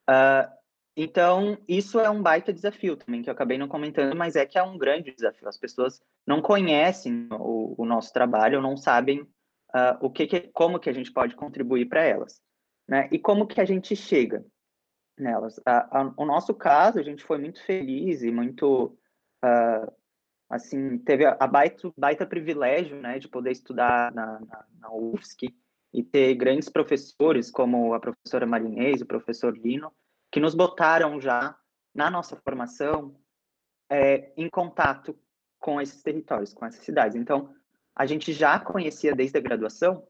Uh, 0.09 0.63
então, 0.97 1.57
isso 1.67 1.99
é 1.99 2.11
um 2.11 2.23
baita 2.23 2.53
desafio 2.53 2.97
também, 2.97 3.23
que 3.23 3.31
eu 3.31 3.33
acabei 3.33 3.57
não 3.57 3.69
comentando, 3.69 4.15
mas 4.15 4.37
é 4.37 4.45
que 4.45 4.59
é 4.59 4.63
um 4.63 4.77
grande 4.77 5.15
desafio. 5.15 5.49
As 5.49 5.57
pessoas 5.57 6.03
não 6.27 6.43
conhecem 6.43 7.29
o, 7.31 7.75
o 7.79 7.85
nosso 7.87 8.13
trabalho, 8.13 8.61
não 8.61 8.77
sabem 8.77 9.23
uh, 9.23 9.97
o 10.01 10.11
que, 10.11 10.27
que, 10.27 10.41
como 10.53 10.79
que 10.79 10.91
a 10.91 10.93
gente 10.93 11.11
pode 11.11 11.35
contribuir 11.35 11.87
para 11.87 12.03
elas, 12.03 12.41
né? 12.87 13.09
E 13.11 13.19
como 13.19 13.47
que 13.47 13.61
a 13.61 13.65
gente 13.65 13.97
chega 13.97 14.45
nelas. 15.19 15.59
Uh, 15.59 16.13
o 16.17 16.25
nosso 16.25 16.55
caso, 16.55 16.99
a 16.99 17.03
gente 17.03 17.25
foi 17.25 17.39
muito 17.39 17.63
feliz 17.65 18.23
e 18.23 18.31
muito, 18.31 18.97
uh, 19.45 19.93
assim, 20.53 20.99
teve 20.99 21.25
a, 21.25 21.47
baita, 21.47 21.91
baita 21.97 22.27
privilégio, 22.27 23.01
né, 23.01 23.19
de 23.19 23.27
poder 23.27 23.53
estudar 23.53 24.13
na, 24.13 24.39
na, 24.39 24.67
na 24.81 24.93
UFSC 24.93 25.49
e 25.95 26.03
ter 26.03 26.35
grandes 26.35 26.69
professores 26.69 27.51
como 27.51 27.95
a 27.95 28.01
professora 28.01 28.45
Marinês, 28.45 29.01
o 29.01 29.07
professor 29.07 29.57
Lino, 29.57 29.91
que 30.31 30.39
nos 30.39 30.55
botaram 30.55 31.19
já 31.19 31.57
na 31.95 32.11
nossa 32.11 32.37
formação 32.37 33.17
é, 33.91 34.31
em 34.37 34.51
contato 34.51 35.19
com 35.59 35.81
esses 35.81 36.03
territórios, 36.03 36.53
com 36.53 36.67
essas 36.67 36.85
cidades. 36.85 37.17
Então, 37.17 37.55
a 37.97 38.05
gente 38.05 38.31
já 38.35 38.61
conhecia 38.61 39.15
desde 39.15 39.39
a 39.39 39.41
graduação, 39.41 40.07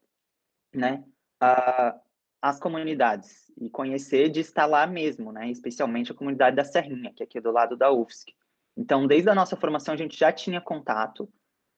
né, 0.75 1.05
a, 1.41 1.97
as 2.41 2.59
comunidades 2.59 3.49
e 3.57 3.71
conhecer 3.71 4.29
de 4.29 4.41
estar 4.41 4.67
lá 4.67 4.89
mesmo, 4.89 5.31
né, 5.31 5.49
especialmente 5.49 6.11
a 6.11 6.17
comunidade 6.17 6.57
da 6.57 6.65
Serrinha, 6.65 7.13
que 7.15 7.23
é 7.23 7.27
aqui 7.27 7.41
do 7.41 7.53
lado 7.53 7.77
da 7.77 7.93
UFSC. 7.93 8.35
Então, 8.77 9.07
desde 9.07 9.29
a 9.29 9.35
nossa 9.35 9.57
formação, 9.57 9.95
a 9.95 9.97
gente 9.97 10.19
já 10.19 10.33
tinha 10.33 10.61
contato 10.61 11.29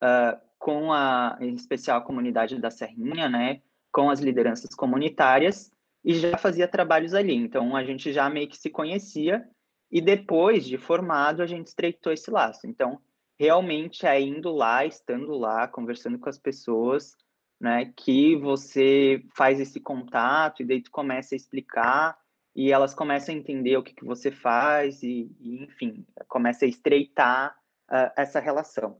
uh, 0.01 0.39
com 0.57 0.91
a, 0.91 1.37
em 1.39 1.53
especial, 1.53 1.99
a 1.99 2.03
comunidade 2.03 2.59
da 2.59 2.71
Serrinha, 2.71 3.29
né, 3.29 3.61
com 3.91 4.09
as 4.09 4.19
lideranças 4.19 4.73
comunitárias 4.73 5.71
e 6.03 6.13
já 6.13 6.37
fazia 6.37 6.67
trabalhos 6.67 7.13
ali. 7.13 7.35
Então 7.35 7.75
a 7.75 7.83
gente 7.83 8.11
já 8.11 8.29
meio 8.29 8.47
que 8.47 8.57
se 8.57 8.69
conhecia 8.69 9.47
e 9.91 10.01
depois 10.01 10.65
de 10.65 10.77
formado 10.77 11.41
a 11.41 11.45
gente 11.45 11.67
estreitou 11.67 12.11
esse 12.11 12.31
laço. 12.31 12.67
Então 12.67 12.99
realmente 13.39 14.05
é 14.05 14.19
indo 14.19 14.51
lá, 14.51 14.85
estando 14.85 15.33
lá, 15.33 15.67
conversando 15.67 16.17
com 16.17 16.29
as 16.29 16.39
pessoas, 16.39 17.15
né, 17.59 17.93
que 17.95 18.35
você 18.35 19.23
faz 19.35 19.59
esse 19.59 19.79
contato 19.79 20.61
e 20.61 20.65
daí 20.65 20.81
tu 20.81 20.91
começa 20.91 21.35
a 21.35 21.37
explicar 21.37 22.17
e 22.55 22.71
elas 22.71 22.93
começam 22.93 23.35
a 23.35 23.37
entender 23.37 23.75
o 23.77 23.83
que, 23.83 23.93
que 23.93 24.05
você 24.05 24.31
faz 24.31 25.03
e, 25.03 25.29
e 25.39 25.63
enfim, 25.63 26.05
começa 26.27 26.65
a 26.65 26.67
estreitar 26.67 27.55
uh, 27.89 28.11
essa 28.15 28.39
relação. 28.39 28.97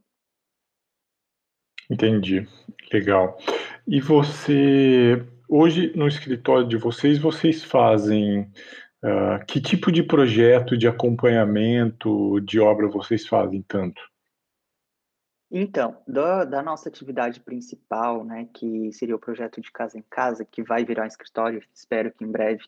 Entendi, 1.89 2.47
legal. 2.91 3.37
E 3.87 4.01
você 4.01 5.25
hoje 5.47 5.95
no 5.95 6.07
escritório 6.07 6.67
de 6.67 6.75
vocês, 6.75 7.17
vocês 7.17 7.63
fazem 7.63 8.41
uh, 8.41 9.45
que 9.47 9.61
tipo 9.61 9.91
de 9.91 10.03
projeto 10.03 10.77
de 10.77 10.87
acompanhamento 10.87 12.41
de 12.41 12.59
obra 12.59 12.89
vocês 12.89 13.27
fazem 13.27 13.61
tanto? 13.61 14.01
Então, 15.51 16.01
da, 16.07 16.43
da, 16.43 16.63
nossa 16.63 16.89
atividade 16.89 17.39
principal, 17.39 18.25
né, 18.25 18.49
que 18.53 18.91
seria 18.91 19.15
o 19.15 19.19
projeto 19.19 19.61
de 19.61 19.71
casa 19.71 19.97
em 19.97 20.03
casa, 20.09 20.43
que 20.43 20.63
vai 20.63 20.83
virar 20.83 21.03
um 21.03 21.07
escritório, 21.07 21.61
espero 21.73 22.11
que 22.11 22.25
em 22.25 22.31
breve, 22.31 22.63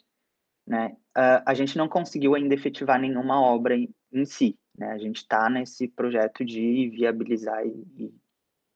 né, 0.68 0.96
uh, 1.18 1.42
a 1.46 1.54
gente 1.54 1.78
não 1.78 1.88
conseguiu 1.88 2.36
ainda 2.36 2.54
efetivar 2.54 3.00
nenhuma 3.00 3.42
obra 3.42 3.76
em, 3.76 3.90
em 4.12 4.26
si, 4.26 4.60
né, 4.78 4.92
a 4.92 4.98
gente 4.98 5.18
está 5.18 5.50
nesse 5.50 5.88
projeto 5.88 6.44
de 6.44 6.90
viabilizar 6.90 7.66
e, 7.66 7.88
e 7.98 8.14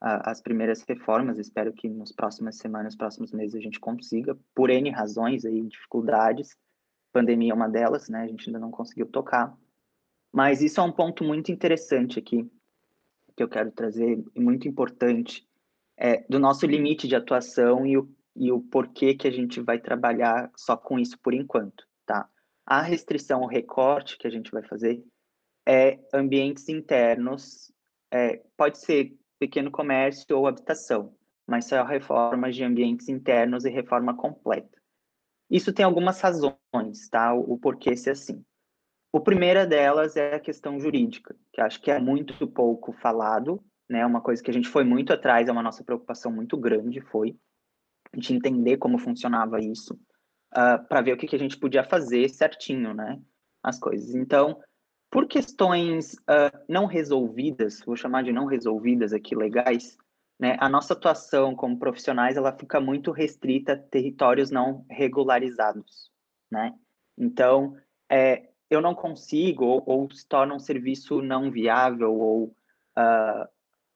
as 0.01 0.41
primeiras 0.41 0.81
reformas. 0.81 1.37
Espero 1.37 1.71
que 1.71 1.87
nas 1.87 2.11
próximas 2.11 2.57
semanas, 2.57 2.95
próximos 2.95 3.31
meses, 3.31 3.55
a 3.55 3.59
gente 3.59 3.79
consiga, 3.79 4.35
por 4.55 4.71
N 4.71 4.89
razões 4.89 5.45
aí, 5.45 5.61
dificuldades. 5.61 6.57
Pandemia 7.13 7.51
é 7.51 7.55
uma 7.55 7.69
delas, 7.69 8.09
né? 8.09 8.23
A 8.23 8.27
gente 8.27 8.49
ainda 8.49 8.57
não 8.57 8.71
conseguiu 8.71 9.05
tocar. 9.05 9.55
Mas 10.33 10.61
isso 10.61 10.79
é 10.79 10.83
um 10.83 10.91
ponto 10.91 11.23
muito 11.23 11.51
interessante 11.51 12.17
aqui, 12.17 12.49
que 13.35 13.43
eu 13.43 13.49
quero 13.49 13.71
trazer, 13.71 14.23
e 14.33 14.39
muito 14.39 14.67
importante, 14.67 15.47
é, 15.95 16.25
do 16.27 16.39
nosso 16.39 16.65
limite 16.65 17.07
de 17.07 17.15
atuação 17.15 17.85
e 17.85 17.97
o, 17.97 18.09
e 18.35 18.51
o 18.51 18.61
porquê 18.61 19.13
que 19.15 19.27
a 19.27 19.31
gente 19.31 19.59
vai 19.61 19.79
trabalhar 19.79 20.51
só 20.55 20.77
com 20.77 20.97
isso 20.99 21.17
por 21.19 21.33
enquanto, 21.33 21.85
tá? 22.05 22.29
A 22.65 22.81
restrição, 22.81 23.41
o 23.41 23.47
recorte 23.47 24.17
que 24.17 24.27
a 24.27 24.29
gente 24.29 24.51
vai 24.51 24.63
fazer 24.63 25.03
é 25.67 25.99
ambientes 26.13 26.69
internos, 26.69 27.71
é, 28.11 28.41
pode 28.57 28.79
ser 28.79 29.13
pequeno 29.39 29.71
comércio 29.71 30.37
ou 30.37 30.47
habitação, 30.47 31.15
mas 31.47 31.65
só 31.65 31.83
reformas 31.83 32.55
de 32.55 32.63
ambientes 32.63 33.09
internos 33.09 33.65
e 33.65 33.69
reforma 33.69 34.15
completa. 34.15 34.79
Isso 35.49 35.73
tem 35.73 35.83
algumas 35.83 36.21
razões, 36.21 37.09
tá? 37.09 37.33
O, 37.33 37.53
o 37.53 37.59
porquê 37.59 37.95
ser 37.95 38.11
assim. 38.11 38.43
O 39.13 39.19
primeira 39.19 39.67
delas 39.67 40.15
é 40.15 40.35
a 40.35 40.39
questão 40.39 40.79
jurídica, 40.79 41.35
que 41.51 41.59
acho 41.59 41.81
que 41.81 41.91
é 41.91 41.99
muito 41.99 42.47
pouco 42.47 42.93
falado, 42.93 43.61
né? 43.89 44.05
Uma 44.05 44.21
coisa 44.21 44.41
que 44.41 44.49
a 44.49 44.53
gente 44.53 44.69
foi 44.69 44.85
muito 44.85 45.11
atrás, 45.11 45.49
é 45.49 45.51
uma 45.51 45.61
nossa 45.61 45.83
preocupação 45.83 46.31
muito 46.31 46.55
grande, 46.55 47.01
foi 47.01 47.35
de 48.15 48.33
entender 48.33 48.77
como 48.77 48.97
funcionava 48.97 49.59
isso, 49.59 49.93
uh, 49.93 49.97
ah, 50.51 50.77
para 50.77 51.01
ver 51.01 51.13
o 51.13 51.17
que, 51.17 51.27
que 51.27 51.35
a 51.35 51.39
gente 51.39 51.57
podia 51.57 51.83
fazer 51.83 52.29
certinho, 52.29 52.93
né? 52.93 53.19
As 53.63 53.79
coisas. 53.79 54.13
Então, 54.15 54.59
por 55.09 55.27
questões 55.27 56.13
uh, 56.13 56.57
não 56.67 56.85
resolvidas, 56.85 57.81
vou 57.85 57.95
chamar 57.95 58.23
de 58.23 58.31
não 58.31 58.45
resolvidas 58.45 59.13
aqui, 59.13 59.35
legais, 59.35 59.97
né, 60.39 60.57
a 60.59 60.67
nossa 60.67 60.93
atuação 60.93 61.55
como 61.55 61.77
profissionais 61.77 62.35
ela 62.35 62.51
fica 62.51 62.81
muito 62.81 63.11
restrita 63.11 63.73
a 63.73 63.77
territórios 63.77 64.49
não 64.49 64.83
regularizados, 64.89 66.11
né? 66.49 66.73
Então, 67.15 67.77
é, 68.09 68.49
eu 68.67 68.81
não 68.81 68.95
consigo 68.95 69.65
ou, 69.65 69.83
ou, 69.85 70.11
se 70.11 70.27
torna 70.27 70.55
um 70.55 70.59
serviço 70.59 71.21
não 71.21 71.51
viável 71.51 72.11
ou 72.15 72.43
uh, 72.97 73.47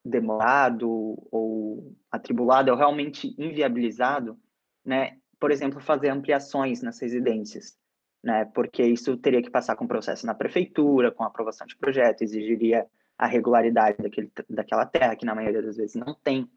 demorado 0.06 0.88
ou 1.32 1.96
atribulado, 2.12 2.72
ou 2.72 2.78
realmente 2.78 3.36
inviabilizado, 3.38 4.38
né? 4.84 5.18
Por 5.40 5.52
exemplo, 5.52 5.82
fazer 5.82 6.10
ampliações 6.10 6.82
nas 6.82 7.00
residências 7.00 7.78
né? 8.26 8.44
Porque 8.56 8.84
isso 8.84 9.16
teria 9.18 9.42
que 9.42 9.52
passar 9.52 9.76
com 9.76 9.86
processo 9.86 10.26
na 10.26 10.34
prefeitura, 10.34 11.12
com 11.12 11.24
aprovação 11.24 11.68
de 11.68 11.78
projeto, 11.78 12.24
exigiria 12.24 12.88
a 13.16 13.28
regularidade 13.28 14.02
daquele, 14.02 14.32
daquela 14.50 14.84
terra, 14.84 15.16
que 15.16 15.28
na 15.28 15.36
maioria 15.36 15.62
das 15.62 15.78
vezes 15.78 15.96
não 15.96 16.16
tem, 16.16 16.50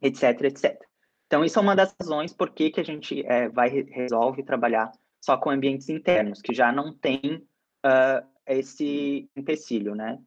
etc, 0.00 0.40
etc. 0.42 0.80
Então, 1.26 1.44
isso 1.44 1.58
é 1.58 1.62
uma 1.62 1.74
das 1.74 1.92
razões 2.00 2.32
por 2.32 2.50
que, 2.50 2.70
que 2.70 2.80
a 2.80 2.84
gente 2.84 3.26
é, 3.26 3.48
vai 3.48 3.68
resolve 3.68 4.44
trabalhar 4.44 4.92
só 5.20 5.36
com 5.36 5.50
ambientes 5.50 5.88
internos, 5.88 6.40
que 6.40 6.54
já 6.54 6.70
não 6.70 6.94
tem 6.94 7.44
uh, 7.84 8.24
esse 8.46 9.28
empecilho, 9.34 9.96
né? 9.96 10.20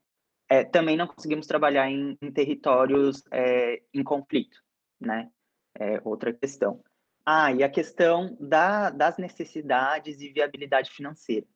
É, 0.47 0.63
também 0.63 0.95
não 0.95 1.07
conseguimos 1.07 1.47
trabalhar 1.47 1.89
em, 1.89 2.17
em 2.21 2.31
territórios 2.31 3.23
é, 3.31 3.81
em 3.93 4.03
conflito, 4.03 4.57
né? 4.99 5.29
É 5.77 5.99
outra 6.03 6.31
questão. 6.31 6.83
Ah, 7.25 7.51
e 7.51 7.63
a 7.63 7.69
questão 7.69 8.37
da, 8.39 8.91
das 8.91 9.17
necessidades 9.17 10.21
e 10.21 10.29
viabilidade 10.29 10.91
financeira, 10.91 11.47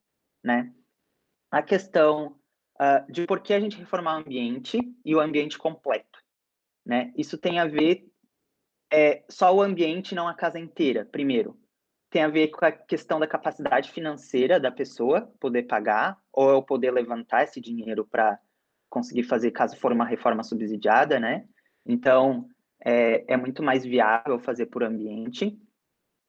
né? 0.43 0.73
A 1.51 1.61
questão 1.61 2.39
uh, 2.79 3.11
de 3.11 3.27
por 3.27 3.41
que 3.41 3.53
a 3.53 3.59
gente 3.59 3.77
reformar 3.77 4.17
o 4.17 4.21
ambiente 4.21 4.79
e 5.05 5.15
o 5.15 5.19
ambiente 5.19 5.57
completo, 5.59 6.19
né? 6.83 7.13
Isso 7.15 7.37
tem 7.37 7.59
a 7.59 7.67
ver 7.67 8.09
é, 8.91 9.23
só 9.29 9.55
o 9.55 9.61
ambiente, 9.61 10.15
não 10.15 10.27
a 10.27 10.33
casa 10.33 10.59
inteira, 10.59 11.05
primeiro. 11.05 11.59
Tem 12.09 12.23
a 12.23 12.27
ver 12.27 12.47
com 12.47 12.65
a 12.65 12.71
questão 12.71 13.19
da 13.19 13.27
capacidade 13.27 13.91
financeira 13.91 14.59
da 14.59 14.71
pessoa 14.71 15.31
poder 15.39 15.63
pagar 15.63 16.19
ou 16.33 16.49
eu 16.49 16.63
poder 16.63 16.89
levantar 16.89 17.43
esse 17.43 17.61
dinheiro 17.61 18.03
para 18.03 18.39
conseguir 18.89 19.23
fazer, 19.23 19.51
caso 19.51 19.77
for 19.77 19.91
uma 19.91 20.05
reforma 20.05 20.43
subsidiada, 20.43 21.19
né? 21.19 21.45
Então, 21.85 22.49
é, 22.83 23.33
é 23.33 23.37
muito 23.37 23.61
mais 23.61 23.83
viável 23.83 24.39
fazer 24.39 24.67
por 24.67 24.83
ambiente, 24.83 25.57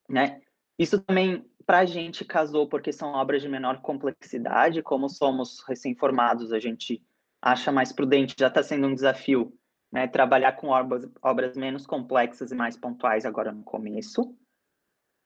né? 0.08 0.40
Isso 0.78 1.00
também 1.00 1.44
para 1.66 1.80
a 1.80 1.84
gente 1.84 2.24
casou 2.24 2.68
porque 2.68 2.92
são 2.92 3.12
obras 3.12 3.42
de 3.42 3.48
menor 3.48 3.80
complexidade, 3.80 4.82
como 4.82 5.08
somos 5.08 5.60
recém-formados, 5.68 6.52
a 6.52 6.58
gente 6.58 7.02
acha 7.40 7.70
mais 7.70 7.92
prudente, 7.92 8.34
já 8.38 8.48
está 8.48 8.62
sendo 8.62 8.86
um 8.86 8.94
desafio, 8.94 9.52
né? 9.92 10.06
Trabalhar 10.06 10.52
com 10.52 10.68
obras, 10.68 11.08
obras 11.22 11.56
menos 11.56 11.86
complexas 11.86 12.50
e 12.50 12.54
mais 12.54 12.76
pontuais 12.76 13.24
agora 13.24 13.52
no 13.52 13.62
começo. 13.62 14.34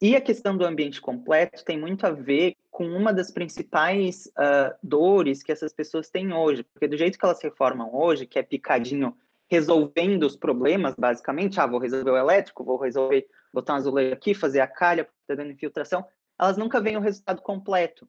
E 0.01 0.15
a 0.15 0.21
questão 0.21 0.57
do 0.57 0.65
ambiente 0.65 0.99
completo 0.99 1.63
tem 1.63 1.79
muito 1.79 2.05
a 2.05 2.11
ver 2.11 2.55
com 2.69 2.85
uma 2.85 3.13
das 3.13 3.31
principais 3.31 4.27
uh, 4.37 4.75
dores 4.83 5.41
que 5.41 5.51
essas 5.51 5.73
pessoas 5.73 6.09
têm 6.09 6.33
hoje, 6.33 6.63
porque 6.63 6.87
do 6.87 6.97
jeito 6.97 7.17
que 7.17 7.25
elas 7.25 7.41
reformam 7.41 7.93
hoje, 7.93 8.25
que 8.25 8.37
é 8.37 8.43
picadinho 8.43 9.15
resolvendo 9.49 10.23
os 10.23 10.35
problemas, 10.35 10.95
basicamente, 10.95 11.59
ah, 11.59 11.67
vou 11.67 11.79
resolver 11.79 12.11
o 12.11 12.17
elétrico, 12.17 12.63
vou 12.63 12.77
resolver 12.77 13.25
botar 13.53 13.73
um 13.73 13.77
azulejo 13.77 14.13
aqui, 14.13 14.33
fazer 14.33 14.59
a 14.59 14.67
calha, 14.67 15.07
tá 15.27 15.35
dando 15.35 15.51
infiltração, 15.51 16.05
elas 16.37 16.57
nunca 16.57 16.81
veem 16.81 16.97
o 16.97 17.01
resultado 17.01 17.41
completo, 17.41 18.07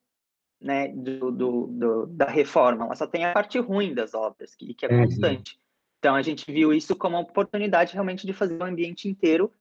né, 0.61 0.89
do, 0.89 1.31
do, 1.31 1.67
do, 1.67 2.07
da 2.07 2.27
reforma, 2.27 2.87
ela 2.87 2.97
só 2.97 3.07
tem 3.07 3.25
a 3.27 3.33
parte 3.33 3.59
ruim 3.59 3.95
das 3.95 4.15
obras, 4.15 4.55
que, 4.55 4.75
que 4.75 4.87
é 4.87 4.89
uhum. 4.89 5.05
constante. 5.05 5.59
Então, 5.99 6.15
a 6.15 6.23
gente 6.23 6.51
viu 6.51 6.73
isso 6.73 6.97
como 6.97 7.17
uma 7.17 7.23
oportunidade 7.23 7.93
realmente 7.93 8.27
de 8.27 8.33
fazer 8.33 8.57
o 8.57 8.65
ambiente 8.65 9.09
inteiro 9.09 9.53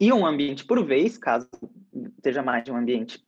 e 0.00 0.12
um 0.12 0.26
ambiente 0.26 0.64
por 0.64 0.84
vez, 0.84 1.16
caso 1.16 1.48
seja 2.22 2.42
mais 2.42 2.64
de 2.64 2.72
um 2.72 2.76
ambiente 2.76 3.22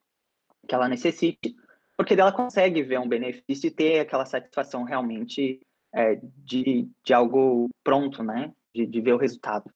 que 0.66 0.74
ela 0.74 0.88
necessite, 0.88 1.54
porque 1.96 2.14
ela 2.14 2.32
consegue 2.32 2.82
ver 2.82 2.98
um 2.98 3.08
benefício 3.08 3.68
e 3.68 3.70
ter 3.70 4.00
aquela 4.00 4.26
satisfação 4.26 4.84
realmente 4.84 5.60
é, 5.94 6.20
de, 6.44 6.88
de 7.04 7.14
algo 7.14 7.68
pronto, 7.82 8.22
né? 8.22 8.52
De, 8.74 8.84
de 8.84 9.00
ver 9.00 9.14
o 9.14 9.18
resultado. 9.18 9.70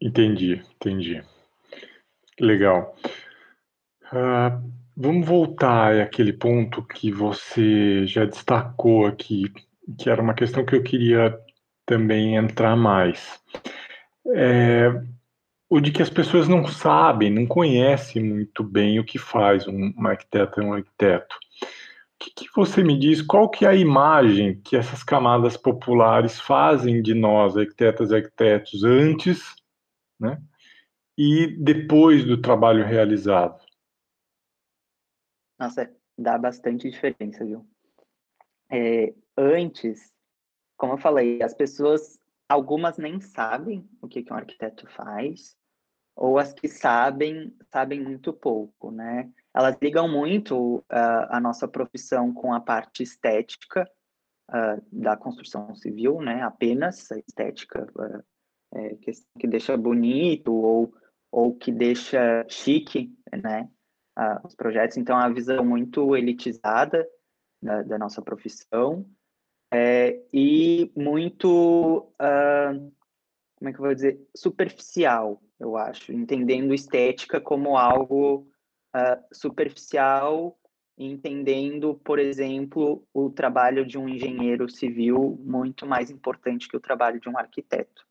Entendi, 0.00 0.62
entendi. 0.76 1.22
Legal. 2.40 2.96
Uh, 4.04 4.72
vamos 4.96 5.26
voltar 5.26 6.00
àquele 6.00 6.32
ponto 6.32 6.82
que 6.82 7.10
você 7.10 8.06
já 8.06 8.24
destacou 8.24 9.06
aqui, 9.06 9.52
que 9.98 10.08
era 10.08 10.22
uma 10.22 10.34
questão 10.34 10.64
que 10.64 10.76
eu 10.76 10.82
queria 10.82 11.38
também 11.84 12.36
entrar 12.36 12.76
mais. 12.76 13.42
É, 14.34 14.88
o 15.70 15.80
de 15.80 15.92
que 15.92 16.00
as 16.00 16.08
pessoas 16.08 16.48
não 16.48 16.66
sabem, 16.66 17.30
não 17.30 17.46
conhecem 17.46 18.22
muito 18.22 18.64
bem 18.64 18.98
o 18.98 19.04
que 19.04 19.18
faz 19.18 19.68
um, 19.68 19.92
arquiteto 20.06 20.60
e 20.60 20.64
um 20.64 20.72
arquiteto. 20.72 21.36
O 21.36 22.18
que, 22.18 22.30
que, 22.30 22.46
você 22.56 22.82
me 22.82 22.98
diz? 22.98 23.20
Qual 23.20 23.48
que 23.48 23.64
é 23.64 23.68
a 23.68 23.74
imagem 23.74 24.60
que 24.62 24.76
essas 24.76 25.04
camadas 25.04 25.56
populares 25.56 26.40
fazem 26.40 27.02
de 27.02 27.14
nós, 27.14 27.56
arquitetas 27.56 28.10
e 28.10 28.16
arquitetos, 28.16 28.82
antes 28.82 29.54
né, 30.18 30.40
e 31.16 31.46
depois 31.46 32.24
do 32.24 32.40
trabalho 32.40 32.84
realizado? 32.84 33.62
Nossa, 35.58 35.92
dá 36.16 36.38
bastante 36.38 36.90
diferença, 36.90 37.44
viu? 37.44 37.66
É, 38.70 39.14
antes, 39.36 40.12
como 40.76 40.94
eu 40.94 40.98
falei, 40.98 41.42
as 41.42 41.54
pessoas, 41.54 42.18
algumas 42.48 42.96
nem 42.96 43.20
sabem 43.20 43.88
o 44.00 44.08
que 44.08 44.24
um 44.30 44.36
arquiteto 44.36 44.86
faz, 44.88 45.57
ou 46.18 46.36
as 46.36 46.52
que 46.52 46.66
sabem, 46.66 47.56
sabem 47.70 48.02
muito 48.02 48.32
pouco, 48.32 48.90
né? 48.90 49.30
Elas 49.54 49.76
ligam 49.80 50.08
muito 50.08 50.78
uh, 50.78 50.84
a 51.30 51.40
nossa 51.40 51.68
profissão 51.68 52.34
com 52.34 52.52
a 52.52 52.60
parte 52.60 53.04
estética 53.04 53.88
uh, 54.50 54.82
da 54.92 55.16
construção 55.16 55.72
civil, 55.76 56.20
né? 56.20 56.42
Apenas 56.42 57.10
a 57.12 57.18
estética 57.18 57.86
uh, 57.96 58.24
é, 58.74 58.96
que, 58.96 59.12
que, 59.38 59.46
deixa 59.46 59.76
bonito 59.76 60.52
ou, 60.52 60.92
ou 61.30 61.54
que 61.54 61.70
deixa 61.70 62.44
chique, 62.48 63.16
né? 63.32 63.70
os 64.42 64.56
projetos. 64.56 64.96
Então, 64.96 65.18
é 65.18 65.24
a 65.24 65.28
visão 65.28 65.64
muito 65.64 66.16
elitizada 66.16 67.08
da, 67.62 67.82
da 67.82 67.96
nossa 67.96 68.20
profissão 68.20 69.06
é, 69.72 70.20
e 70.32 70.90
muito, 70.96 72.12
como 73.68 73.70
é 73.70 73.72
que 73.72 73.78
eu 73.78 73.84
vou 73.84 73.94
dizer, 73.94 74.28
superficial, 74.36 75.42
eu 75.58 75.76
acho, 75.76 76.12
entendendo 76.12 76.74
estética 76.74 77.40
como 77.40 77.76
algo 77.76 78.46
uh, 78.94 79.22
superficial, 79.32 80.58
entendendo, 80.96 81.94
por 82.04 82.18
exemplo, 82.18 83.06
o 83.12 83.30
trabalho 83.30 83.86
de 83.86 83.98
um 83.98 84.08
engenheiro 84.08 84.68
civil 84.68 85.38
muito 85.44 85.86
mais 85.86 86.10
importante 86.10 86.68
que 86.68 86.76
o 86.76 86.80
trabalho 86.80 87.20
de 87.20 87.28
um 87.28 87.38
arquiteto, 87.38 88.06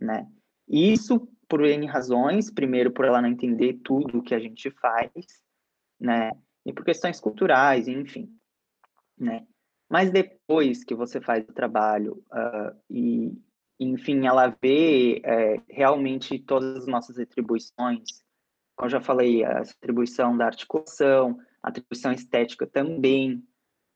né? 0.00 0.28
Isso 0.68 1.28
por 1.48 1.64
N 1.64 1.86
razões, 1.86 2.50
primeiro 2.50 2.92
por 2.92 3.04
ela 3.04 3.20
não 3.20 3.28
entender 3.28 3.80
tudo 3.82 4.18
o 4.18 4.22
que 4.22 4.34
a 4.34 4.38
gente 4.38 4.70
faz, 4.70 5.10
né? 5.98 6.30
E 6.64 6.72
por 6.72 6.84
questões 6.84 7.18
culturais, 7.18 7.88
enfim, 7.88 8.32
né? 9.18 9.46
Mas 9.88 10.12
depois 10.12 10.84
que 10.84 10.94
você 10.94 11.20
faz 11.20 11.42
o 11.48 11.52
trabalho 11.52 12.22
uh, 12.30 12.80
e, 12.88 13.36
enfim, 13.80 14.26
ela 14.26 14.54
vê 14.62 15.22
é, 15.24 15.62
realmente 15.68 16.38
todas 16.38 16.76
as 16.76 16.86
nossas 16.86 17.18
atribuições, 17.18 18.22
como 18.76 18.86
eu 18.86 18.90
já 18.90 19.00
falei, 19.00 19.42
a 19.42 19.60
atribuição 19.60 20.36
da 20.36 20.46
articulação, 20.46 21.38
a 21.62 21.70
atribuição 21.70 22.12
estética 22.12 22.66
também, 22.66 23.42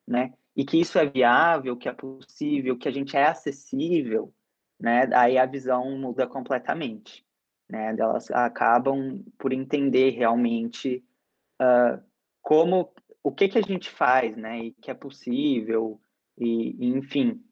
né? 0.09 0.33
E 0.57 0.65
que 0.65 0.81
isso 0.81 0.99
é 0.99 1.05
viável, 1.05 1.77
que 1.77 1.89
é 1.89 1.93
possível, 1.93 2.79
que 2.79 2.89
a 2.89 2.91
gente 2.91 3.17
é 3.17 3.27
acessível, 3.27 4.33
né? 4.81 5.09
Aí 5.15 5.37
a 5.37 5.47
visão 5.47 5.99
muda 5.99 6.27
completamente, 6.27 7.27
né? 7.69 7.95
Elas 7.99 8.31
acabam 8.31 9.23
por 9.39 9.53
entender 9.53 10.11
realmente 10.11 11.05
uh, 11.61 12.03
como 12.41 12.93
o 13.23 13.33
que 13.33 13.49
que 13.49 13.59
a 13.59 13.63
gente 13.63 13.91
faz, 13.91 14.37
né? 14.37 14.59
E 14.59 14.73
que 14.73 14.91
é 14.91 14.95
possível 14.95 16.01
e, 16.39 16.77
e 16.79 16.89
enfim, 16.89 17.43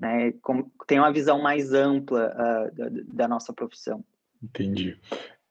né, 0.00 0.32
tem 0.86 0.98
uma 0.98 1.12
visão 1.12 1.42
mais 1.42 1.72
ampla 1.72 2.32
uh, 2.34 2.74
da, 2.74 2.88
da, 3.12 3.28
nossa 3.28 3.52
profissão. 3.52 4.02
Entendi. 4.42 4.98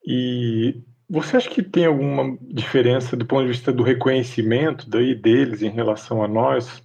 E 0.03 0.81
você 1.07 1.37
acha 1.37 1.49
que 1.49 1.61
tem 1.61 1.85
alguma 1.85 2.35
diferença 2.41 3.15
do 3.15 3.25
ponto 3.25 3.43
de 3.43 3.51
vista 3.51 3.71
do 3.71 3.83
reconhecimento 3.83 4.89
daí 4.89 5.13
deles 5.13 5.61
em 5.61 5.69
relação 5.69 6.23
a 6.23 6.27
nós? 6.27 6.83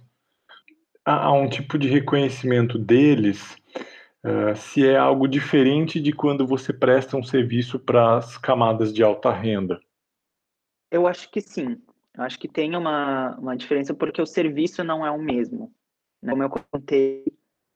Há 1.03 1.31
um 1.33 1.49
tipo 1.49 1.77
de 1.77 1.87
reconhecimento 1.87 2.77
deles 2.77 3.55
uh, 4.23 4.55
se 4.55 4.87
é 4.87 4.97
algo 4.97 5.27
diferente 5.27 5.99
de 5.99 6.11
quando 6.11 6.45
você 6.45 6.71
presta 6.71 7.17
um 7.17 7.23
serviço 7.23 7.79
para 7.79 8.17
as 8.17 8.37
camadas 8.37 8.93
de 8.93 9.01
alta 9.01 9.31
renda? 9.31 9.79
Eu 10.91 11.07
acho 11.07 11.31
que 11.31 11.41
sim. 11.41 11.81
Eu 12.15 12.23
acho 12.23 12.39
que 12.39 12.47
tem 12.47 12.75
uma, 12.75 13.35
uma 13.37 13.57
diferença 13.57 13.93
porque 13.93 14.21
o 14.21 14.25
serviço 14.25 14.83
não 14.83 15.05
é 15.05 15.09
o 15.11 15.21
mesmo. 15.21 15.73
Né? 16.21 16.31
Como 16.31 16.43
eu 16.43 16.49
contei, 16.49 17.25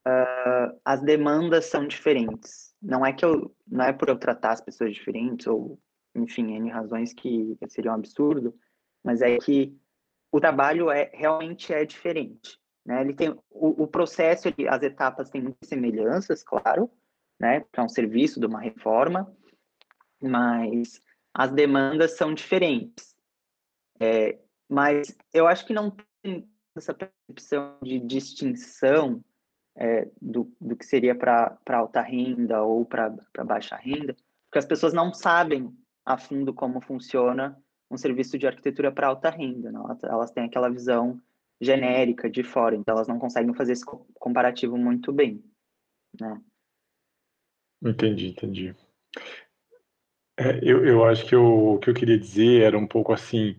uh, 0.07 0.79
as 0.83 1.01
demandas 1.01 1.65
são 1.65 1.87
diferentes. 1.87 2.73
Não 2.81 3.05
é 3.05 3.13
que 3.13 3.25
eu, 3.25 3.55
não 3.67 3.85
é 3.85 3.93
por 3.93 4.09
eu 4.09 4.17
tratar 4.17 4.51
as 4.51 4.61
pessoas 4.61 4.93
diferentes 4.93 5.47
ou, 5.47 5.79
enfim, 6.15 6.53
em 6.53 6.69
razões 6.69 7.13
que 7.13 7.57
seriam 7.67 7.93
um 7.93 7.97
absurdo, 7.97 8.55
mas 9.03 9.21
é 9.21 9.37
que 9.37 9.77
o 10.31 10.39
trabalho 10.39 10.89
é 10.89 11.11
realmente 11.13 11.73
é 11.73 11.83
diferente. 11.85 12.59
Né? 12.85 13.01
Ele 13.01 13.13
tem 13.13 13.29
o, 13.49 13.83
o 13.83 13.87
processo, 13.87 14.47
ele, 14.47 14.67
as 14.67 14.81
etapas 14.81 15.29
têm 15.29 15.41
muitas 15.41 15.67
semelhanças, 15.67 16.43
claro, 16.43 16.89
né? 17.39 17.61
Para 17.71 17.83
um 17.83 17.89
serviço 17.89 18.39
de 18.39 18.45
uma 18.45 18.59
reforma, 18.59 19.31
mas 20.21 21.01
as 21.33 21.51
demandas 21.51 22.17
são 22.17 22.33
diferentes. 22.33 23.15
É, 23.99 24.39
mas 24.67 25.15
eu 25.33 25.47
acho 25.47 25.65
que 25.65 25.73
não 25.73 25.95
tem 26.21 26.49
essa 26.75 26.93
percepção 26.93 27.77
de 27.83 27.99
distinção 27.99 29.23
é, 29.79 30.09
do, 30.21 30.51
do 30.59 30.75
que 30.75 30.85
seria 30.85 31.15
para 31.15 31.57
alta 31.69 32.01
renda 32.01 32.61
ou 32.61 32.83
para 32.83 33.15
baixa 33.45 33.77
renda, 33.77 34.13
porque 34.45 34.59
as 34.59 34.65
pessoas 34.65 34.93
não 34.93 35.13
sabem 35.13 35.73
a 36.05 36.17
fundo 36.17 36.53
como 36.53 36.81
funciona 36.81 37.57
um 37.89 37.97
serviço 37.97 38.37
de 38.37 38.45
arquitetura 38.45 38.91
para 38.91 39.07
alta 39.07 39.29
renda. 39.29 39.71
Né? 39.71 39.79
Elas, 40.03 40.31
têm 40.31 40.43
aquela 40.43 40.69
visão 40.69 41.19
genérica 41.61 42.29
de 42.29 42.43
fora, 42.43 42.75
então 42.75 42.93
elas 42.93 43.07
não 43.07 43.17
conseguem 43.17 43.53
fazer 43.53 43.71
esse 43.71 43.85
comparativo 43.85 44.77
muito 44.77 45.13
bem. 45.13 45.41
Né? 46.19 46.41
Entendi, 47.81 48.27
entendi. 48.27 48.75
É, 50.37 50.59
eu, 50.61 50.85
eu 50.85 51.05
acho 51.05 51.25
que 51.25 51.35
o 51.35 51.79
que 51.79 51.89
eu 51.89 51.93
queria 51.93 52.17
dizer 52.17 52.63
era 52.63 52.77
um 52.77 52.87
pouco 52.87 53.13
assim, 53.13 53.57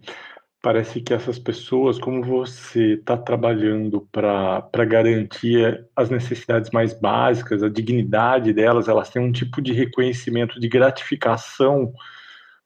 Parece 0.63 1.01
que 1.01 1.15
essas 1.15 1.39
pessoas, 1.39 1.99
como 1.99 2.23
você 2.23 2.95
está 2.95 3.17
trabalhando 3.17 4.07
para 4.13 4.85
garantir 4.87 5.87
as 5.97 6.11
necessidades 6.11 6.71
mais 6.71 6.93
básicas, 6.93 7.63
a 7.63 7.69
dignidade 7.69 8.53
delas, 8.53 8.87
elas 8.87 9.09
têm 9.09 9.23
um 9.23 9.33
tipo 9.33 9.63
de 9.63 9.73
reconhecimento, 9.73 10.61
de 10.61 10.69
gratificação 10.69 11.95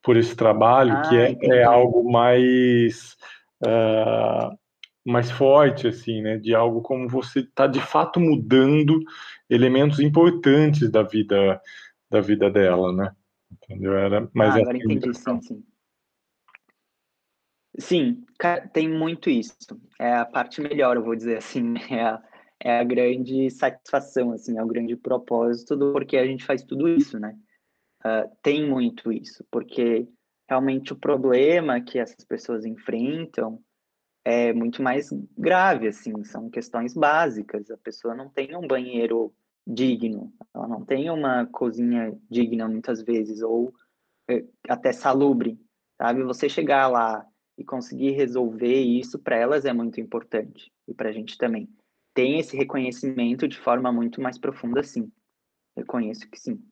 por 0.02 0.16
esse 0.16 0.34
trabalho, 0.34 0.92
ah, 0.92 1.02
que 1.02 1.16
é, 1.16 1.36
é, 1.42 1.62
algo 1.62 2.10
mais, 2.10 3.16
uh, 3.64 4.54
mais 5.04 5.30
forte, 5.30 5.86
assim, 5.86 6.20
né? 6.20 6.36
De 6.36 6.54
algo 6.54 6.82
como 6.82 7.08
você 7.08 7.40
está 7.40 7.66
de 7.68 7.80
fato 7.80 8.18
mudando 8.18 9.00
elementos 9.48 10.00
importantes 10.00 10.90
da 10.90 11.02
vida 11.02 11.60
da 12.10 12.20
vida 12.20 12.50
dela, 12.50 12.92
né? 12.92 13.12
Entendeu? 13.50 13.94
Era, 13.94 14.28
mas 14.32 14.54
ah, 14.54 14.58
agora 14.58 14.76
entendi, 14.76 15.14
sim, 15.14 15.40
sim. 15.42 15.64
Sim, 17.78 18.24
tem 18.72 18.88
muito 18.88 19.28
isso. 19.28 19.56
É 20.00 20.14
a 20.14 20.24
parte 20.24 20.60
melhor, 20.60 20.96
eu 20.96 21.04
vou 21.04 21.16
dizer 21.16 21.38
assim, 21.38 21.74
é 21.90 22.02
a, 22.02 22.22
é 22.60 22.78
a 22.78 22.84
grande 22.84 23.50
satisfação, 23.50 24.32
assim, 24.32 24.56
é 24.58 24.62
o 24.62 24.68
grande 24.68 24.96
propósito 24.96 25.76
do 25.76 25.92
porquê 25.92 26.16
a 26.16 26.26
gente 26.26 26.44
faz 26.44 26.62
tudo 26.62 26.88
isso, 26.88 27.18
né? 27.18 27.36
Uh, 28.04 28.30
tem 28.42 28.68
muito 28.68 29.10
isso, 29.10 29.44
porque 29.50 30.06
realmente 30.48 30.92
o 30.92 30.96
problema 30.96 31.80
que 31.80 31.98
essas 31.98 32.24
pessoas 32.24 32.64
enfrentam 32.64 33.60
é 34.24 34.52
muito 34.52 34.82
mais 34.82 35.10
grave, 35.36 35.88
assim, 35.88 36.22
são 36.24 36.48
questões 36.48 36.94
básicas. 36.94 37.70
A 37.70 37.76
pessoa 37.78 38.14
não 38.14 38.28
tem 38.28 38.56
um 38.56 38.66
banheiro 38.66 39.34
digno, 39.66 40.32
ela 40.54 40.68
não 40.68 40.84
tem 40.84 41.10
uma 41.10 41.46
cozinha 41.46 42.16
digna 42.30 42.68
muitas 42.68 43.02
vezes, 43.02 43.42
ou 43.42 43.74
é, 44.28 44.44
até 44.68 44.92
salubre, 44.92 45.58
sabe? 45.98 46.22
Você 46.22 46.48
chegar 46.48 46.88
lá 46.88 47.26
e 47.56 47.64
conseguir 47.64 48.10
resolver 48.12 48.80
isso 48.80 49.18
para 49.18 49.36
elas 49.36 49.64
é 49.64 49.72
muito 49.72 50.00
importante 50.00 50.72
e 50.88 50.94
para 50.94 51.08
a 51.08 51.12
gente 51.12 51.38
também. 51.38 51.68
Tem 52.12 52.38
esse 52.38 52.56
reconhecimento 52.56 53.48
de 53.48 53.58
forma 53.58 53.92
muito 53.92 54.20
mais 54.20 54.38
profunda, 54.38 54.82
sim. 54.82 55.10
Reconheço 55.76 56.30
que 56.30 56.38
sim. 56.38 56.62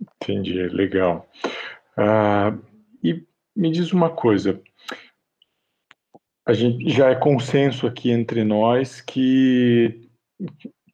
Entendi, 0.00 0.66
legal. 0.68 1.28
Ah, 1.96 2.56
e 3.02 3.24
me 3.54 3.70
diz 3.70 3.92
uma 3.92 4.10
coisa. 4.10 4.60
A 6.44 6.52
gente 6.52 6.90
já 6.90 7.10
é 7.10 7.14
consenso 7.14 7.86
aqui 7.86 8.10
entre 8.10 8.42
nós 8.42 9.00
que, 9.00 10.08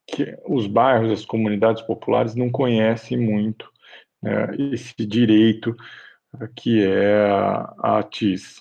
que 0.06 0.38
os 0.46 0.66
bairros, 0.66 1.10
as 1.10 1.24
comunidades 1.24 1.80
populares 1.82 2.34
não 2.34 2.50
conhecem 2.50 3.16
muito 3.16 3.70
né, 4.22 4.48
esse 4.72 4.94
direito 5.06 5.74
que 6.54 6.82
é 6.84 7.30
a, 7.30 7.98
a 7.98 8.02
TIS. 8.02 8.60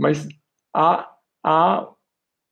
Mas 0.00 0.26
há, 0.74 1.14
há 1.44 1.92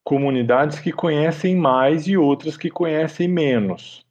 comunidades 0.05 0.79
que 0.81 0.93
conhecem 0.93 1.57
mais 1.57 2.07
e 2.07 2.15
outras 2.15 2.59
que 2.59 2.69
conhecem 2.69 3.27
menos. 3.27 4.07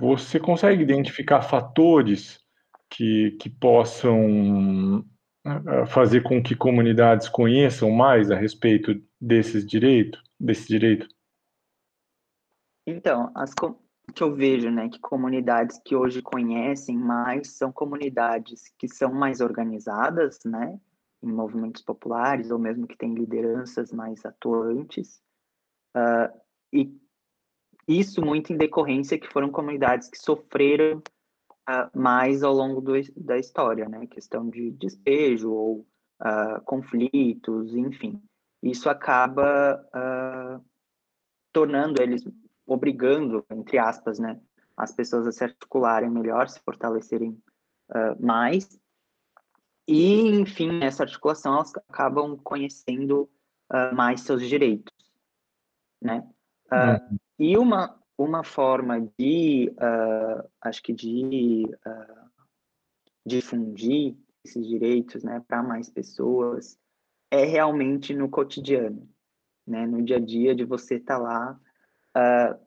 Você 0.00 0.40
consegue 0.40 0.82
identificar 0.82 1.42
fatores 1.42 2.40
que, 2.88 3.32
que 3.32 3.50
possam 3.50 5.04
eh, 5.46 5.86
fazer 5.86 6.22
com 6.22 6.42
que 6.42 6.56
comunidades 6.56 7.28
conheçam 7.28 7.90
mais 7.90 8.30
a 8.30 8.34
respeito 8.34 8.98
desses 9.20 9.66
desse 10.40 10.66
direito? 10.66 11.06
Então, 12.86 13.30
as 13.34 13.52
que 13.52 14.22
eu 14.22 14.34
vejo, 14.34 14.70
né, 14.70 14.88
que 14.88 15.00
comunidades 15.00 15.78
que 15.84 15.94
hoje 15.94 16.22
conhecem 16.22 16.96
mais 16.96 17.56
são 17.56 17.70
comunidades 17.70 18.72
que 18.78 18.88
são 18.88 19.12
mais 19.12 19.40
organizadas, 19.42 20.38
né, 20.46 20.78
em 21.24 21.32
movimentos 21.32 21.82
populares 21.82 22.50
ou 22.50 22.58
mesmo 22.58 22.86
que 22.86 22.96
têm 22.96 23.14
lideranças 23.14 23.90
mais 23.92 24.24
atuantes, 24.24 25.22
uh, 25.96 26.40
e 26.72 26.94
isso 27.88 28.22
muito 28.22 28.52
em 28.52 28.56
decorrência 28.56 29.18
que 29.18 29.32
foram 29.32 29.50
comunidades 29.50 30.08
que 30.08 30.18
sofreram 30.18 30.98
uh, 31.68 31.98
mais 31.98 32.42
ao 32.42 32.52
longo 32.52 32.80
do, 32.80 32.92
da 33.16 33.38
história, 33.38 33.88
né? 33.88 34.06
Questão 34.06 34.48
de 34.48 34.70
despejo 34.72 35.50
ou 35.50 35.86
uh, 36.20 36.60
conflitos, 36.64 37.74
enfim. 37.74 38.22
Isso 38.62 38.88
acaba 38.88 39.84
tornando 41.52 42.02
eles, 42.02 42.26
obrigando, 42.66 43.44
entre 43.50 43.78
aspas, 43.78 44.18
né? 44.18 44.40
As 44.74 44.90
pessoas 44.90 45.26
a 45.26 45.32
se 45.32 45.44
articularem 45.44 46.10
melhor, 46.10 46.48
se 46.48 46.58
fortalecerem 46.60 47.38
mais. 48.18 48.80
E, 49.86 50.28
enfim, 50.28 50.72
nessa 50.72 51.02
articulação, 51.02 51.54
elas 51.54 51.74
acabam 51.88 52.36
conhecendo 52.38 53.30
mais 53.94 54.20
seus 54.20 54.46
direitos, 54.46 54.94
né? 56.00 56.26
Uhum. 56.70 57.18
E 57.38 57.58
uma, 57.58 57.98
uma 58.16 58.44
forma 58.44 59.00
de, 59.18 59.72
uh, 59.72 60.48
acho 60.60 60.82
que 60.82 60.92
de 60.92 61.64
uh, 61.86 62.30
difundir 63.26 64.16
esses 64.44 64.66
direitos 64.66 65.24
né, 65.24 65.42
para 65.46 65.62
mais 65.62 65.88
pessoas 65.88 66.78
é 67.30 67.44
realmente 67.44 68.14
no 68.14 68.28
cotidiano, 68.28 69.08
né, 69.66 69.86
no 69.86 70.02
dia 70.02 70.16
a 70.16 70.20
dia 70.20 70.54
de 70.54 70.64
você 70.64 70.96
estar 70.96 71.16
tá 71.16 71.22
lá, 71.22 71.60
uh, 72.16 72.66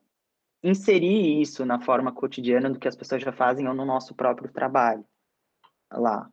inserir 0.64 1.42
isso 1.42 1.66
na 1.66 1.80
forma 1.80 2.12
cotidiana 2.12 2.70
do 2.70 2.80
que 2.80 2.88
as 2.88 2.96
pessoas 2.96 3.22
já 3.22 3.32
fazem 3.32 3.68
ou 3.68 3.74
no 3.74 3.86
nosso 3.86 4.16
próprio 4.16 4.52
trabalho 4.52 5.06
lá. 5.92 6.30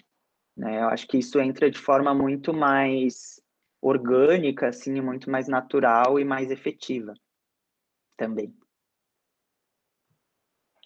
Né? 0.57 0.81
Eu 0.81 0.89
acho 0.89 1.07
que 1.07 1.19
isso 1.19 1.41
entra 1.41 1.71
de 1.71 1.79
forma 1.79 2.15
muito 2.15 2.53
mais 2.53 3.43
orgânica, 3.81 4.69
assim, 4.69 5.01
muito 5.01 5.31
mais 5.31 5.49
natural 5.49 6.19
e 6.19 6.25
mais 6.25 6.51
efetiva 6.51 7.15
também. 8.17 8.55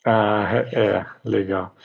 Ah, 0.05 0.65
é, 0.73 1.05
legal. 1.29 1.77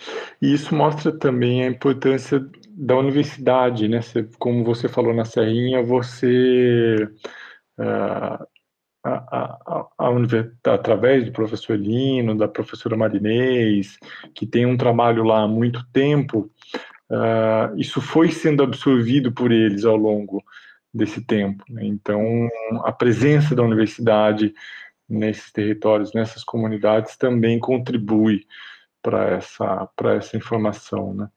E 0.42 0.54
isso 0.54 0.74
mostra 0.74 1.12
também 1.12 1.64
a 1.64 1.68
importância 1.68 2.40
da 2.70 2.96
universidade, 2.98 3.88
né? 3.88 4.02
Você, 4.02 4.24
como 4.40 4.64
você 4.64 4.88
falou 4.88 5.14
na 5.14 5.26
Serrinha, 5.26 5.84
você, 5.84 6.96
uh, 7.78 8.48
a, 9.04 9.14
a, 9.14 9.88
a, 9.98 10.74
através 10.74 11.26
do 11.26 11.32
professor 11.32 11.74
Elino, 11.74 12.38
da 12.38 12.48
professora 12.48 12.96
Marinês, 12.96 13.98
que 14.34 14.46
tem 14.46 14.66
um 14.66 14.78
trabalho 14.78 15.24
lá 15.24 15.44
há 15.44 15.48
muito 15.48 15.86
tempo, 15.92 16.50
uh, 17.14 17.78
isso 17.78 18.02
foi 18.02 18.32
sendo 18.32 18.64
absorvido 18.64 19.32
por 19.32 19.52
eles 19.52 19.86
ao 19.86 19.96
longo 19.96 20.44
desse 20.94 21.24
tempo. 21.24 21.64
Né? 21.70 21.86
Então, 21.86 22.50
a 22.84 22.92
presença 22.92 23.56
da 23.56 23.64
universidade 23.64 24.54
nesses 25.08 25.52
territórios, 25.52 26.14
nessas 26.14 26.44
comunidades, 26.44 27.16
também 27.18 27.60
contribui 27.60 28.46
para 29.02 29.32
essa, 29.32 29.90
essa 30.18 30.38
informação. 30.38 31.14
Né? 31.14 31.30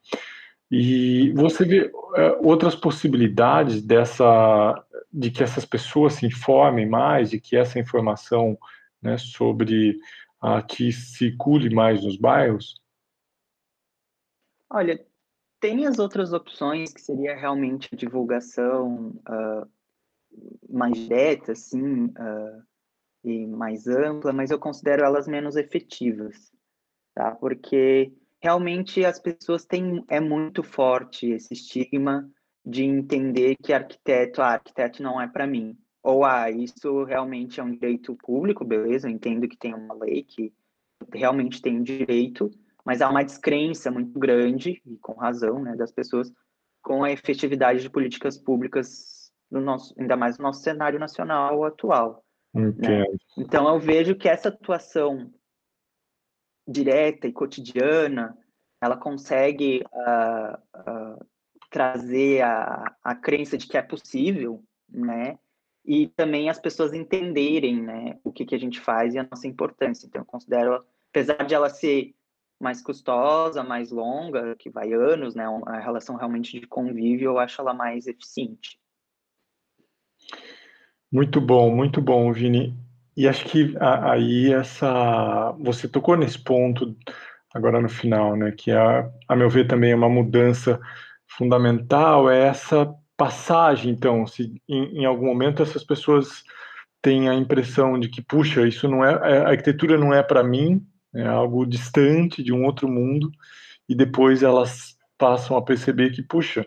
E 0.70 1.32
você 1.32 1.64
vê 1.64 1.92
é, 2.16 2.30
outras 2.40 2.74
possibilidades 2.74 3.82
dessa, 3.82 4.84
de 5.12 5.30
que 5.30 5.42
essas 5.42 5.64
pessoas 5.64 6.14
se 6.14 6.26
informem 6.26 6.88
mais, 6.88 7.30
de 7.30 7.40
que 7.40 7.56
essa 7.56 7.78
informação 7.78 8.58
né, 9.02 9.18
sobre 9.18 9.98
a 10.40 10.62
que 10.62 10.92
circule 10.92 11.74
mais 11.74 12.02
nos 12.02 12.16
bairros? 12.16 12.80
Olha, 14.68 15.05
tem 15.66 15.84
as 15.84 15.98
outras 15.98 16.32
opções, 16.32 16.92
que 16.92 17.00
seria 17.00 17.34
realmente 17.34 17.88
a 17.92 17.96
divulgação 17.96 19.20
uh, 19.28 19.68
mais 20.68 20.96
direta, 20.96 21.52
assim, 21.52 22.04
uh, 22.04 22.62
e 23.24 23.48
mais 23.48 23.88
ampla, 23.88 24.32
mas 24.32 24.52
eu 24.52 24.60
considero 24.60 25.04
elas 25.04 25.26
menos 25.26 25.56
efetivas, 25.56 26.52
tá? 27.12 27.34
Porque 27.34 28.12
realmente 28.40 29.04
as 29.04 29.18
pessoas 29.18 29.64
têm 29.64 30.04
é 30.08 30.20
muito 30.20 30.62
forte 30.62 31.30
esse 31.30 31.54
estigma 31.54 32.30
de 32.64 32.84
entender 32.84 33.56
que 33.56 33.72
arquiteto, 33.72 34.40
ah, 34.42 34.52
arquiteto 34.52 35.02
não 35.02 35.20
é 35.20 35.26
para 35.26 35.48
mim. 35.48 35.76
Ou 36.00 36.24
ah, 36.24 36.48
isso 36.48 37.02
realmente 37.02 37.58
é 37.58 37.64
um 37.64 37.72
direito 37.72 38.14
público, 38.14 38.64
beleza? 38.64 39.08
Eu 39.08 39.12
entendo 39.12 39.48
que 39.48 39.56
tem 39.56 39.74
uma 39.74 39.94
lei 39.94 40.22
que 40.22 40.52
realmente 41.12 41.60
tem 41.60 41.82
direito, 41.82 42.52
mas 42.86 43.02
há 43.02 43.10
uma 43.10 43.24
descrença 43.24 43.90
muito 43.90 44.16
grande 44.16 44.80
e 44.86 44.96
com 44.98 45.14
razão, 45.14 45.60
né, 45.60 45.74
das 45.74 45.90
pessoas 45.90 46.32
com 46.80 47.02
a 47.02 47.10
efetividade 47.10 47.82
de 47.82 47.90
políticas 47.90 48.38
públicas 48.38 49.32
no 49.50 49.60
nosso, 49.60 49.92
ainda 49.98 50.16
mais 50.16 50.38
no 50.38 50.44
nosso 50.44 50.62
cenário 50.62 51.00
nacional 51.00 51.64
atual. 51.64 52.24
Né? 52.54 53.04
Então 53.36 53.68
eu 53.68 53.80
vejo 53.80 54.14
que 54.14 54.28
essa 54.28 54.50
atuação 54.50 55.32
direta 56.66 57.26
e 57.26 57.32
cotidiana, 57.32 58.38
ela 58.80 58.96
consegue 58.96 59.82
uh, 59.92 60.80
uh, 60.80 61.26
trazer 61.70 62.42
a, 62.42 62.96
a 63.02 63.14
crença 63.16 63.58
de 63.58 63.66
que 63.66 63.76
é 63.76 63.82
possível, 63.82 64.62
né? 64.88 65.38
E 65.84 66.08
também 66.08 66.50
as 66.50 66.58
pessoas 66.58 66.92
entenderem, 66.92 67.80
né, 67.80 68.18
o 68.24 68.32
que, 68.32 68.44
que 68.44 68.56
a 68.56 68.58
gente 68.58 68.80
faz 68.80 69.14
e 69.14 69.18
a 69.18 69.28
nossa 69.30 69.46
importância. 69.46 70.06
Então, 70.06 70.22
eu 70.22 70.26
considero, 70.26 70.84
apesar 71.10 71.44
de 71.44 71.54
ela 71.54 71.70
ser 71.70 72.12
mais 72.60 72.82
custosa, 72.82 73.62
mais 73.62 73.90
longa, 73.90 74.56
que 74.56 74.70
vai 74.70 74.92
anos, 74.92 75.34
né, 75.34 75.44
a 75.66 75.78
relação 75.78 76.16
realmente 76.16 76.58
de 76.58 76.66
convívio, 76.66 77.30
eu 77.30 77.38
acho 77.38 77.60
ela 77.60 77.74
mais 77.74 78.06
eficiente. 78.06 78.78
Muito 81.12 81.40
bom, 81.40 81.74
muito 81.74 82.00
bom, 82.00 82.32
Vini. 82.32 82.76
E 83.16 83.26
acho 83.26 83.44
que 83.46 83.74
aí 83.80 84.52
essa 84.52 85.52
você 85.58 85.88
tocou 85.88 86.16
nesse 86.16 86.38
ponto 86.38 86.94
agora 87.54 87.80
no 87.80 87.88
final, 87.88 88.36
né? 88.36 88.52
Que 88.52 88.70
a, 88.70 89.10
a 89.26 89.34
meu 89.36 89.48
ver 89.48 89.66
também 89.66 89.92
é 89.92 89.96
uma 89.96 90.08
mudança 90.08 90.78
fundamental 91.26 92.30
é 92.30 92.48
essa 92.48 92.92
passagem. 93.16 93.92
Então, 93.92 94.26
se 94.26 94.60
em, 94.68 95.00
em 95.00 95.04
algum 95.06 95.26
momento 95.26 95.62
essas 95.62 95.82
pessoas 95.82 96.44
têm 97.00 97.28
a 97.28 97.34
impressão 97.34 97.98
de 97.98 98.08
que 98.08 98.20
puxa, 98.20 98.66
isso 98.66 98.88
não 98.88 99.04
é 99.04 99.14
a 99.44 99.48
arquitetura 99.48 99.96
não 99.96 100.12
é 100.12 100.22
para 100.22 100.42
mim, 100.42 100.84
é 101.16 101.26
algo 101.26 101.66
distante 101.66 102.42
de 102.42 102.52
um 102.52 102.64
outro 102.64 102.88
mundo, 102.88 103.30
e 103.88 103.94
depois 103.94 104.42
elas 104.42 104.96
passam 105.16 105.56
a 105.56 105.62
perceber 105.62 106.10
que 106.10 106.22
puxa, 106.22 106.66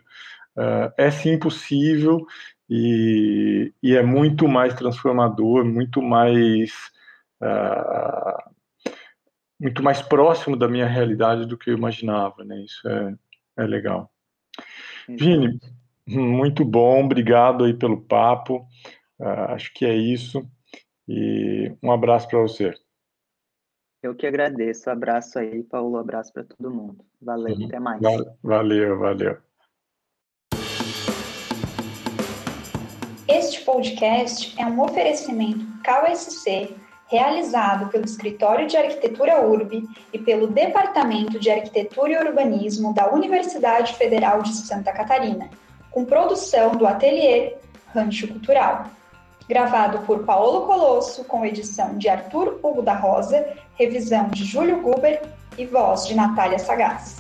uh, 0.58 0.92
é 0.98 1.12
sim 1.12 1.38
possível 1.38 2.26
e, 2.70 3.74
e 3.82 3.96
é 3.96 4.04
muito 4.04 4.48
mais 4.48 4.74
transformador, 4.74 5.66
muito 5.66 6.02
mais 6.02 6.72
uh, 7.42 8.50
muito 9.60 9.84
mais 9.84 10.02
próximo 10.02 10.56
da 10.56 10.68
minha 10.68 10.88
realidade 10.88 11.46
do 11.46 11.58
que 11.58 11.70
eu 11.70 11.78
imaginava, 11.78 12.46
né? 12.46 12.62
Isso 12.62 12.88
é, 12.88 13.16
é 13.58 13.64
legal. 13.66 14.10
Vini, 15.08 15.60
muito 16.08 16.64
bom, 16.64 17.04
obrigado 17.04 17.66
aí 17.66 17.74
pelo 17.74 18.02
papo. 18.02 18.66
Uh, 19.20 19.52
acho 19.54 19.74
que 19.74 19.86
é 19.86 19.94
isso. 19.94 20.48
E 21.08 21.74
um 21.84 21.92
abraço 21.92 22.28
para 22.30 22.40
você. 22.40 22.74
Eu 24.02 24.16
que 24.16 24.26
agradeço. 24.26 24.90
Abraço 24.90 25.40
aí, 25.40 25.62
Paulo. 25.64 25.98
Abraço 25.98 26.32
para 26.32 26.46
todo 26.46 26.72
mundo. 26.72 27.04
Valeu, 27.22 27.56
uhum. 27.56 27.66
até 27.66 27.80
mais. 27.80 28.02
Valeu, 28.42 28.98
valeu. 28.98 29.38
Este 33.28 33.62
podcast 33.64 34.60
é 34.60 34.66
um 34.66 34.82
oferecimento 34.82 35.66
KSC 35.84 36.74
realizado 37.08 37.90
pelo 37.90 38.06
Escritório 38.06 38.68
de 38.68 38.78
Arquitetura 38.78 39.46
URB 39.46 39.84
e 40.14 40.20
pelo 40.20 40.48
Departamento 40.48 41.40
de 41.40 41.50
Arquitetura 41.50 42.14
e 42.14 42.28
Urbanismo 42.28 42.94
da 42.94 43.12
Universidade 43.12 43.96
Federal 43.96 44.42
de 44.42 44.54
Santa 44.56 44.94
Catarina, 44.94 45.50
com 45.92 46.06
produção 46.06 46.72
do 46.72 46.88
Ateliê 46.88 47.56
Rancho 47.94 48.28
Cultural. 48.28 48.86
Gravado 49.50 50.06
por 50.06 50.26
Paulo 50.26 50.68
Colosso, 50.68 51.24
com 51.24 51.44
edição 51.44 51.98
de 51.98 52.08
Arthur 52.08 52.60
Hugo 52.62 52.84
da 52.84 52.94
Rosa, 52.94 53.48
revisão 53.74 54.28
de 54.30 54.46
Júlio 54.46 54.80
Guber 54.80 55.24
e 55.58 55.66
voz 55.66 56.06
de 56.06 56.14
Natália 56.14 56.60
Sagaz. 56.60 57.18